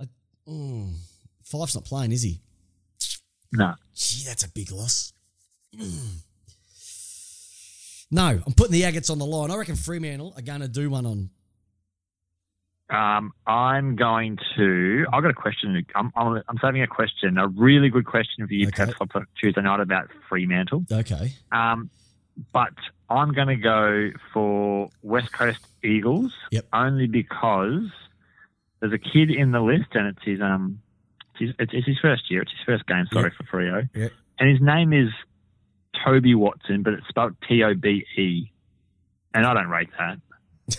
I, 0.00 0.04
oh. 0.48 0.88
Fyfe's 1.44 1.74
not 1.74 1.84
playing, 1.84 2.12
is 2.12 2.22
he? 2.22 2.40
No. 3.52 3.74
Gee, 3.94 4.24
that's 4.26 4.44
a 4.44 4.48
big 4.50 4.70
loss. 4.72 5.12
Mm. 5.76 6.18
No, 8.10 8.40
I'm 8.46 8.52
putting 8.54 8.72
the 8.72 8.82
Agates 8.82 9.10
on 9.10 9.18
the 9.18 9.24
line. 9.26 9.50
I 9.50 9.56
reckon 9.56 9.74
Fremantle 9.76 10.34
are 10.36 10.42
going 10.42 10.60
to 10.60 10.68
do 10.68 10.90
one 10.90 11.06
on. 11.06 11.30
Um, 12.90 13.32
I'm 13.46 13.96
going 13.96 14.38
to. 14.56 15.06
I've 15.10 15.22
got 15.22 15.30
a 15.30 15.34
question. 15.34 15.82
I'm, 15.94 16.12
I'm, 16.14 16.42
I'm 16.46 16.58
saving 16.60 16.82
a 16.82 16.86
question, 16.86 17.38
a 17.38 17.48
really 17.48 17.88
good 17.88 18.04
question 18.04 18.46
for 18.46 18.52
you, 18.52 18.66
Okay. 18.68 18.84
Pep, 18.92 19.10
for 19.10 19.26
Tuesday 19.40 19.62
night 19.62 19.80
about 19.80 20.10
Fremantle. 20.28 20.84
Okay. 20.92 21.32
Um, 21.52 21.88
but 22.52 22.74
I'm 23.08 23.32
going 23.32 23.48
to 23.48 23.56
go 23.56 24.10
for 24.34 24.90
West 25.02 25.32
Coast 25.32 25.60
Eagles 25.82 26.34
Yep. 26.50 26.66
only 26.74 27.06
because 27.06 27.84
there's 28.80 28.92
a 28.92 28.98
kid 28.98 29.30
in 29.30 29.52
the 29.52 29.60
list, 29.60 29.88
and 29.94 30.08
it's 30.08 30.22
his 30.22 30.42
um, 30.42 30.81
it's 31.40 31.56
his, 31.58 31.68
it's, 31.72 31.86
his 31.86 31.98
first 32.00 32.30
year. 32.30 32.42
It's 32.42 32.50
his 32.52 32.60
first 32.64 32.86
game. 32.86 33.06
Sorry 33.12 33.24
Yep. 33.24 33.32
for 33.48 33.58
Freo. 33.58 33.88
Yep. 33.94 34.12
And 34.38 34.50
his 34.50 34.60
name 34.60 34.92
is 34.92 35.08
Toby 36.04 36.34
Watson, 36.34 36.82
but 36.82 36.94
it's 36.94 37.06
spelled 37.08 37.34
T 37.48 37.62
O 37.62 37.74
B 37.74 38.04
E, 38.16 38.50
and 39.34 39.46
I 39.46 39.54
don't 39.54 39.68
rate 39.68 39.90
that. 39.98 40.18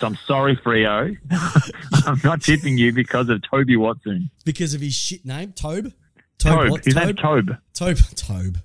so 0.00 0.06
I'm 0.06 0.16
sorry, 0.26 0.56
Freo. 0.56 1.16
I'm 2.06 2.20
not 2.24 2.42
tipping 2.42 2.78
you 2.78 2.92
because 2.92 3.28
of 3.28 3.42
Toby 3.48 3.76
Watson. 3.76 4.30
Because 4.44 4.74
of 4.74 4.80
his 4.80 4.94
shit 4.94 5.24
name, 5.24 5.52
Tobe. 5.52 5.92
Tobe. 6.38 6.70
what? 6.70 6.84
His 6.84 6.94
name's 6.96 7.20
Tobe. 7.20 7.56
Tobe. 7.74 7.98
Tobe. 8.16 8.58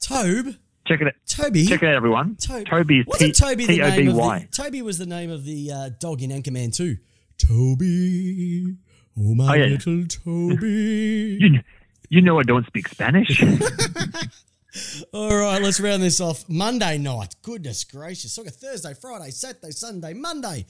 Tobe. 0.00 0.54
Check 0.86 1.00
it 1.00 1.08
out. 1.08 1.14
Toby. 1.26 1.66
Check 1.66 1.82
it 1.82 1.88
out, 1.88 1.94
everyone. 1.96 2.36
Toby. 2.36 2.64
Toby 2.64 2.98
is 3.00 3.06
Wasn't 3.06 3.34
T- 3.34 3.44
Toby 3.44 3.66
the 3.66 3.78
name 3.78 3.82
of 3.82 3.94
the, 3.96 4.02
T-O-B-Y. 4.02 4.48
Toby 4.52 4.82
was 4.82 4.98
the 4.98 5.06
name 5.06 5.30
of 5.30 5.44
the 5.44 5.72
uh, 5.72 5.90
dog 5.98 6.22
in 6.22 6.30
Anchorman 6.30 6.74
too. 6.74 6.98
Toby. 7.38 8.76
Oh 9.18 9.34
my 9.34 9.52
Oh, 9.52 9.54
yeah. 9.54 9.66
little 9.66 10.04
Toby. 10.06 11.38
You, 11.40 11.60
you 12.08 12.20
know 12.22 12.38
I 12.38 12.42
don't 12.44 12.66
speak 12.66 12.86
Spanish. 12.88 13.42
All 15.12 15.34
right, 15.36 15.60
let's 15.62 15.80
round 15.80 16.02
this 16.02 16.20
off. 16.20 16.48
Monday 16.48 16.98
night. 16.98 17.34
Goodness 17.42 17.82
gracious. 17.84 18.32
So 18.32 18.44
Thursday, 18.44 18.92
Friday, 18.94 19.30
Saturday, 19.30 19.70
Sunday, 19.70 20.12
Monday. 20.12 20.66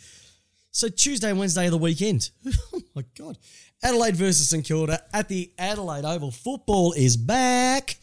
So 0.70 0.88
Tuesday 0.88 1.30
and 1.30 1.38
Wednesday 1.38 1.66
of 1.66 1.72
the 1.72 1.78
weekend. 1.78 2.30
oh 2.72 2.80
my 2.94 3.04
God. 3.18 3.36
Adelaide 3.82 4.16
versus 4.16 4.48
St 4.48 4.64
Kilda 4.64 5.02
at 5.12 5.28
the 5.28 5.52
Adelaide 5.58 6.04
Oval. 6.04 6.30
Football 6.30 6.92
is 6.92 7.16
back 7.16 7.96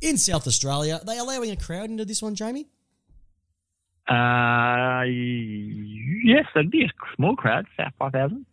in 0.00 0.16
South 0.16 0.46
Australia. 0.46 1.00
Are 1.02 1.04
they 1.04 1.18
allowing 1.18 1.50
a 1.50 1.56
crowd 1.56 1.90
into 1.90 2.04
this 2.04 2.22
one, 2.22 2.34
Jamie? 2.34 2.68
uh, 4.08 5.02
yes, 5.06 6.44
that'd 6.54 6.70
be 6.70 6.82
a 6.84 6.90
small 7.16 7.36
crowd, 7.36 7.66
about 7.78 7.92
5,000. 7.98 8.44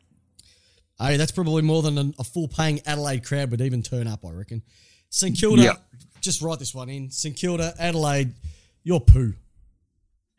Hey, 0.99 1.17
that's 1.17 1.31
probably 1.31 1.61
more 1.61 1.81
than 1.83 2.13
a, 2.17 2.23
full 2.23 2.47
paying 2.47 2.81
Adelaide 2.85 3.23
crowd 3.25 3.51
would 3.51 3.61
even 3.61 3.83
turn 3.83 4.07
up, 4.07 4.25
I 4.25 4.31
reckon. 4.31 4.63
St 5.09 5.37
Kilda, 5.37 5.61
Yeah. 5.61 5.73
just 6.21 6.41
write 6.41 6.59
this 6.59 6.73
one 6.73 6.89
in. 6.89 7.11
St 7.11 7.35
Kilda, 7.35 7.73
Adelaide, 7.79 8.33
you're 8.83 8.99
poo. 8.99 9.33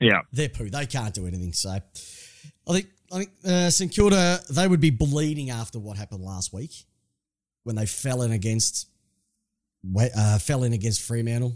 Yeah. 0.01 0.23
they're 0.33 0.49
poo. 0.49 0.68
They 0.71 0.87
can't 0.87 1.14
do 1.14 1.27
anything. 1.27 1.53
So 1.53 1.71
I 1.71 1.81
think 2.73 2.87
I 3.12 3.18
think 3.18 3.31
uh, 3.44 3.71
St 3.71 3.90
Kilda 3.92 4.40
they 4.51 4.68
would 4.68 4.81
be 4.81 4.90
bleeding 4.90 5.51
after 5.51 5.79
what 5.79 5.97
happened 5.97 6.23
last 6.23 6.53
week 6.53 6.73
when 7.64 7.75
they 7.77 7.87
fell 7.87 8.23
in 8.23 8.31
against 8.33 8.87
uh, 9.99 10.38
fell 10.38 10.64
in 10.64 10.73
against 10.73 11.01
Fremantle. 11.03 11.55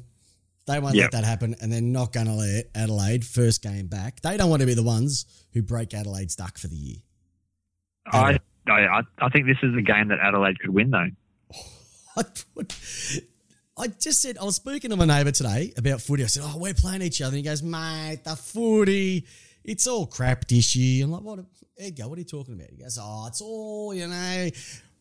They 0.66 0.78
won't 0.78 0.94
Yep. 0.94 1.02
let 1.12 1.12
that 1.12 1.24
happen, 1.24 1.56
and 1.60 1.72
they're 1.72 1.80
not 1.80 2.12
going 2.12 2.26
to 2.26 2.34
let 2.34 2.70
Adelaide 2.74 3.24
first 3.26 3.62
game 3.62 3.88
back. 3.88 4.20
They 4.20 4.36
don't 4.36 4.48
want 4.48 4.60
to 4.60 4.66
be 4.66 4.74
the 4.74 4.82
ones 4.82 5.26
who 5.52 5.60
break 5.62 5.92
Adelaide's 5.92 6.36
duck 6.36 6.56
for 6.56 6.68
the 6.68 6.76
year. 6.76 6.96
I, 8.06 8.38
I, 8.68 9.00
I 9.18 9.28
think 9.30 9.46
this 9.46 9.58
is 9.62 9.74
a 9.76 9.82
game 9.82 10.08
that 10.08 10.18
Adelaide 10.20 10.58
could 10.60 10.70
win, 10.70 10.90
though. 10.90 11.08
I, 12.16 12.22
put, 12.54 12.74
I 13.76 13.88
just 13.88 14.22
said 14.22 14.38
I 14.38 14.44
was 14.44 14.56
speaking 14.56 14.90
to 14.90 14.96
my 14.96 15.04
neighbour 15.04 15.32
today 15.32 15.72
about 15.76 16.00
footy. 16.00 16.22
I 16.22 16.26
said, 16.26 16.44
"Oh, 16.46 16.58
we're 16.58 16.74
playing 16.74 17.02
each 17.02 17.20
other." 17.22 17.36
And 17.36 17.38
he 17.38 17.42
goes, 17.42 17.62
"Mate, 17.62 18.20
the 18.24 18.36
footy, 18.36 19.26
it's 19.64 19.86
all 19.86 20.06
crap 20.06 20.46
this 20.46 20.76
year." 20.76 21.04
I'm 21.04 21.10
like, 21.10 21.22
"What, 21.22 21.40
Edgar? 21.78 22.08
What 22.08 22.18
are 22.18 22.20
you 22.20 22.26
talking 22.26 22.54
about?" 22.54 22.70
He 22.70 22.76
goes, 22.76 22.98
"Oh, 23.00 23.26
it's 23.28 23.40
all 23.40 23.94
you 23.94 24.06
know." 24.06 24.50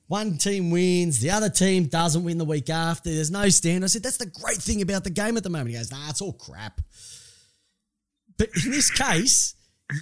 One 0.08 0.38
team 0.38 0.72
wins, 0.72 1.22
the 1.22 1.30
other 1.30 1.50
team 1.50 1.86
doesn't 1.86 2.26
win 2.26 2.38
the 2.38 2.44
week 2.44 2.70
after. 2.70 3.10
There's 3.10 3.32
no 3.32 3.48
stand. 3.48 3.86
I 3.86 3.88
said, 3.88 4.04
"That's 4.04 4.18
the 4.18 4.26
great 4.26 4.58
thing 4.58 4.82
about 4.82 5.04
the 5.04 5.10
game 5.10 5.38
at 5.38 5.44
the 5.44 5.50
moment." 5.50 5.70
He 5.70 5.76
goes, 5.76 5.92
"Nah, 5.92 6.10
it's 6.10 6.22
all 6.22 6.34
crap." 6.34 6.82
But 8.38 8.50
in 8.66 8.72
this 8.72 8.90
case, 8.90 9.56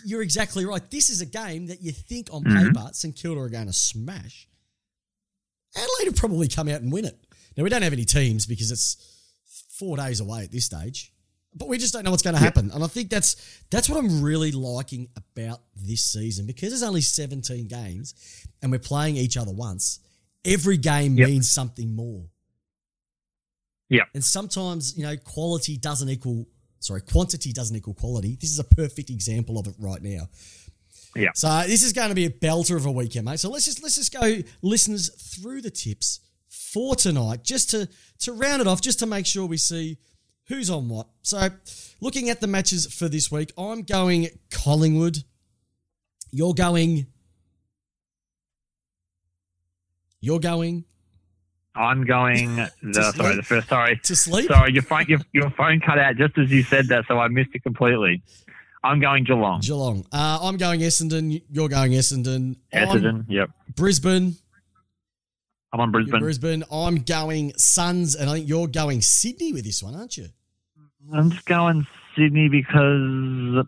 you're 0.05 0.21
exactly 0.21 0.65
right. 0.65 0.81
This 0.89 1.09
is 1.09 1.21
a 1.21 1.25
game 1.25 1.67
that 1.67 1.81
you 1.81 1.91
think 1.91 2.29
on 2.31 2.43
mm-hmm. 2.43 2.73
paper 2.73 2.89
St 2.93 3.15
Kilda 3.15 3.41
are 3.41 3.49
going 3.49 3.67
to 3.67 3.73
smash. 3.73 4.47
Adelaide 5.75 6.05
will 6.05 6.13
probably 6.13 6.47
come 6.47 6.67
out 6.67 6.81
and 6.81 6.91
win 6.91 7.05
it. 7.05 7.17
Now 7.55 7.63
we 7.63 7.69
don't 7.69 7.81
have 7.81 7.93
any 7.93 8.05
teams 8.05 8.45
because 8.45 8.71
it's 8.71 8.97
four 9.77 9.97
days 9.97 10.19
away 10.19 10.43
at 10.43 10.51
this 10.51 10.65
stage, 10.65 11.13
but 11.53 11.67
we 11.67 11.77
just 11.77 11.93
don't 11.93 12.03
know 12.03 12.11
what's 12.11 12.23
going 12.23 12.35
to 12.35 12.41
happen. 12.41 12.71
And 12.71 12.83
I 12.83 12.87
think 12.87 13.09
that's 13.09 13.35
that's 13.69 13.89
what 13.89 13.97
I'm 13.97 14.21
really 14.21 14.51
liking 14.51 15.07
about 15.15 15.61
this 15.75 16.03
season 16.05 16.45
because 16.45 16.69
there's 16.69 16.83
only 16.83 17.01
17 17.01 17.67
games 17.67 18.45
and 18.61 18.71
we're 18.71 18.79
playing 18.79 19.15
each 19.17 19.37
other 19.37 19.51
once. 19.51 19.99
Every 20.45 20.77
game 20.77 21.17
Yep. 21.17 21.27
means 21.27 21.49
something 21.49 21.95
more. 21.95 22.25
Yeah. 23.89 24.03
And 24.13 24.23
sometimes, 24.23 24.95
you 24.97 25.03
know, 25.03 25.17
quality 25.17 25.75
doesn't 25.77 26.09
equal, 26.09 26.45
sorry, 26.79 27.01
quantity 27.01 27.53
doesn't 27.53 27.75
equal 27.75 27.93
quality. 27.93 28.37
This 28.39 28.51
is 28.51 28.59
a 28.59 28.63
perfect 28.63 29.09
example 29.09 29.57
of 29.57 29.67
it 29.67 29.75
right 29.79 30.01
now. 30.01 30.29
Yeah. 31.15 31.29
So 31.33 31.63
this 31.65 31.83
is 31.83 31.93
going 31.93 32.09
to 32.09 32.15
be 32.15 32.25
a 32.25 32.29
belter 32.29 32.75
of 32.75 32.85
a 32.85 32.91
weekend, 32.91 33.25
mate. 33.25 33.39
So 33.39 33.49
let's 33.49 33.65
just 33.65 33.81
let's 33.81 33.95
just 33.95 34.13
go, 34.13 34.37
listeners, 34.61 35.09
through 35.09 35.61
the 35.61 35.71
tips 35.71 36.19
for 36.49 36.95
tonight, 36.95 37.43
just 37.43 37.69
to 37.71 37.89
to 38.19 38.33
round 38.33 38.61
it 38.61 38.67
off, 38.67 38.81
just 38.81 38.99
to 38.99 39.05
make 39.05 39.25
sure 39.25 39.45
we 39.45 39.57
see 39.57 39.97
who's 40.47 40.69
on 40.69 40.89
what. 40.89 41.07
So, 41.21 41.49
looking 42.01 42.29
at 42.29 42.41
the 42.41 42.47
matches 42.47 42.91
for 42.93 43.07
this 43.07 43.31
week, 43.31 43.51
I'm 43.57 43.83
going 43.83 44.27
Collingwood. 44.51 45.23
You're 46.31 46.53
going. 46.53 47.07
You're 50.21 50.39
going 50.39 50.83
I'm 51.75 52.05
going 52.05 52.55
the 52.83 53.11
sorry 53.15 53.35
the 53.35 53.43
first 53.43 53.69
sorry 53.69 53.97
to 54.03 54.15
sleep. 54.15 54.47
sorry 54.47 54.73
your 54.73 54.83
phone 54.83 55.05
your, 55.07 55.19
your 55.33 55.49
phone 55.51 55.79
cut 55.79 55.99
out 55.99 56.15
just 56.15 56.37
as 56.37 56.51
you 56.51 56.63
said 56.63 56.87
that 56.87 57.05
so 57.07 57.19
I 57.19 57.27
missed 57.27 57.51
it 57.53 57.63
completely. 57.63 58.21
I'm 58.83 59.01
going 59.01 59.25
Geelong. 59.25 59.59
Geelong. 59.59 60.05
Uh, 60.11 60.39
I'm 60.41 60.55
going 60.57 60.79
Essendon. 60.79 61.41
You're 61.51 61.67
going 61.67 61.91
Essendon. 61.91 62.55
I'm 62.73 62.87
Essendon. 62.87 63.25
Yep. 63.27 63.49
Brisbane. 63.75 64.35
I'm 65.73 65.79
on 65.81 65.89
You're 65.89 65.91
Brisbane. 65.91 66.19
Brisbane. 66.21 66.63
I'm 66.71 66.97
going 66.97 67.53
Suns, 67.57 68.15
and 68.15 68.29
I 68.29 68.35
think 68.35 68.47
you're 68.47 68.67
going 68.67 69.01
Sydney 69.01 69.53
with 69.53 69.65
this 69.65 69.83
one, 69.83 69.95
aren't 69.95 70.17
you? 70.17 70.27
I'm 71.13 71.31
just 71.31 71.45
going 71.45 71.85
Sydney 72.15 72.47
because 72.49 73.65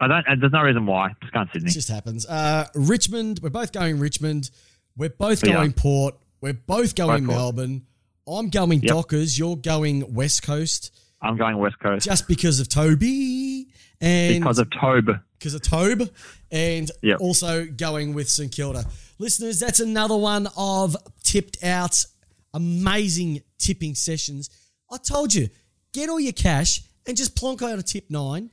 I 0.00 0.08
don't. 0.08 0.40
There's 0.40 0.52
no 0.52 0.62
reason 0.62 0.86
why. 0.86 1.12
Just 1.20 1.32
going 1.32 1.48
Sydney. 1.52 1.70
It 1.70 1.74
just 1.74 1.88
happens. 1.88 2.26
Uh, 2.26 2.66
Richmond. 2.74 3.40
We're 3.42 3.50
both 3.50 3.72
going 3.72 3.98
Richmond. 3.98 4.50
We're 4.96 5.10
both 5.10 5.42
are. 5.42 5.52
going 5.52 5.72
Port. 5.72 6.16
We're 6.44 6.52
both 6.52 6.94
going 6.94 7.24
Both. 7.26 7.36
Melbourne. 7.36 7.86
I'm 8.28 8.50
going 8.50 8.82
Yep. 8.82 8.88
Dockers. 8.92 9.38
You're 9.38 9.56
going 9.56 10.12
West 10.12 10.42
Coast. 10.42 10.94
I'm 11.22 11.38
going 11.38 11.56
West 11.56 11.78
Coast 11.78 12.04
Just 12.04 12.28
because 12.28 12.60
of 12.60 12.68
Toby 12.68 13.68
and 13.98 14.40
because 14.42 14.58
of 14.58 14.68
Tobe. 14.78 15.08
because 15.38 15.54
of 15.54 15.62
Tobe, 15.62 16.10
and 16.50 16.90
Yep. 17.00 17.20
also 17.20 17.64
going 17.64 18.12
with 18.12 18.28
St 18.28 18.52
Kilda. 18.52 18.84
Listeners, 19.18 19.58
that's 19.58 19.80
another 19.80 20.18
one 20.18 20.46
of 20.54 20.94
tipped 21.22 21.64
out 21.64 22.04
amazing 22.52 23.40
tipping 23.56 23.94
sessions. 23.94 24.50
I 24.92 24.98
told 24.98 25.32
you, 25.32 25.48
get 25.94 26.10
all 26.10 26.20
your 26.20 26.34
cash 26.34 26.82
and 27.06 27.16
just 27.16 27.34
plonk 27.36 27.62
out 27.62 27.78
a 27.78 27.82
tip 27.82 28.10
nine. 28.10 28.50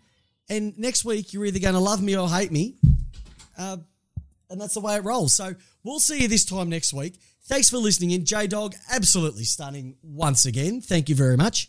And 0.48 0.80
next 0.80 1.04
week, 1.04 1.34
you're 1.34 1.46
either 1.46 1.60
going 1.60 1.74
to 1.74 1.82
love 1.82 2.02
me 2.02 2.16
or 2.16 2.30
hate 2.30 2.54
me. 2.54 2.76
Uh, 3.58 3.78
and 4.50 4.62
that's 4.62 4.76
the 4.76 4.80
way 4.80 4.96
it 4.96 5.04
rolls. 5.04 5.34
So 5.34 5.56
we'll 5.84 6.00
see 6.00 6.22
you 6.22 6.30
this 6.30 6.46
time 6.46 6.70
next 6.70 6.94
week. 6.94 7.20
Thanks 7.52 7.70
for 7.70 7.80
listening 7.80 8.12
in. 8.12 8.24
J 8.24 8.48
Dog, 8.48 8.76
absolutely 8.90 9.44
stunning 9.44 9.98
once 10.02 10.46
again. 10.46 10.80
Thank 10.80 11.10
you 11.10 11.16
very 11.16 11.36
much. 11.36 11.68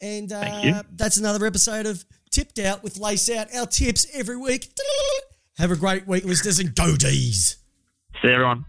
And 0.00 0.32
uh, 0.32 0.82
that's 0.92 1.18
another 1.18 1.44
episode 1.44 1.84
of 1.84 2.06
Tipped 2.30 2.58
Out 2.58 2.82
with 2.82 2.96
Lace 2.96 3.28
Out. 3.28 3.54
Our 3.54 3.66
tips 3.66 4.06
every 4.14 4.38
week. 4.38 4.70
Have 5.58 5.72
a 5.72 5.76
great 5.76 6.06
week, 6.06 6.24
listeners, 6.24 6.58
and 6.58 6.74
go 6.74 6.96
D's. 6.96 7.58
See 8.22 8.28
everyone. 8.28 8.64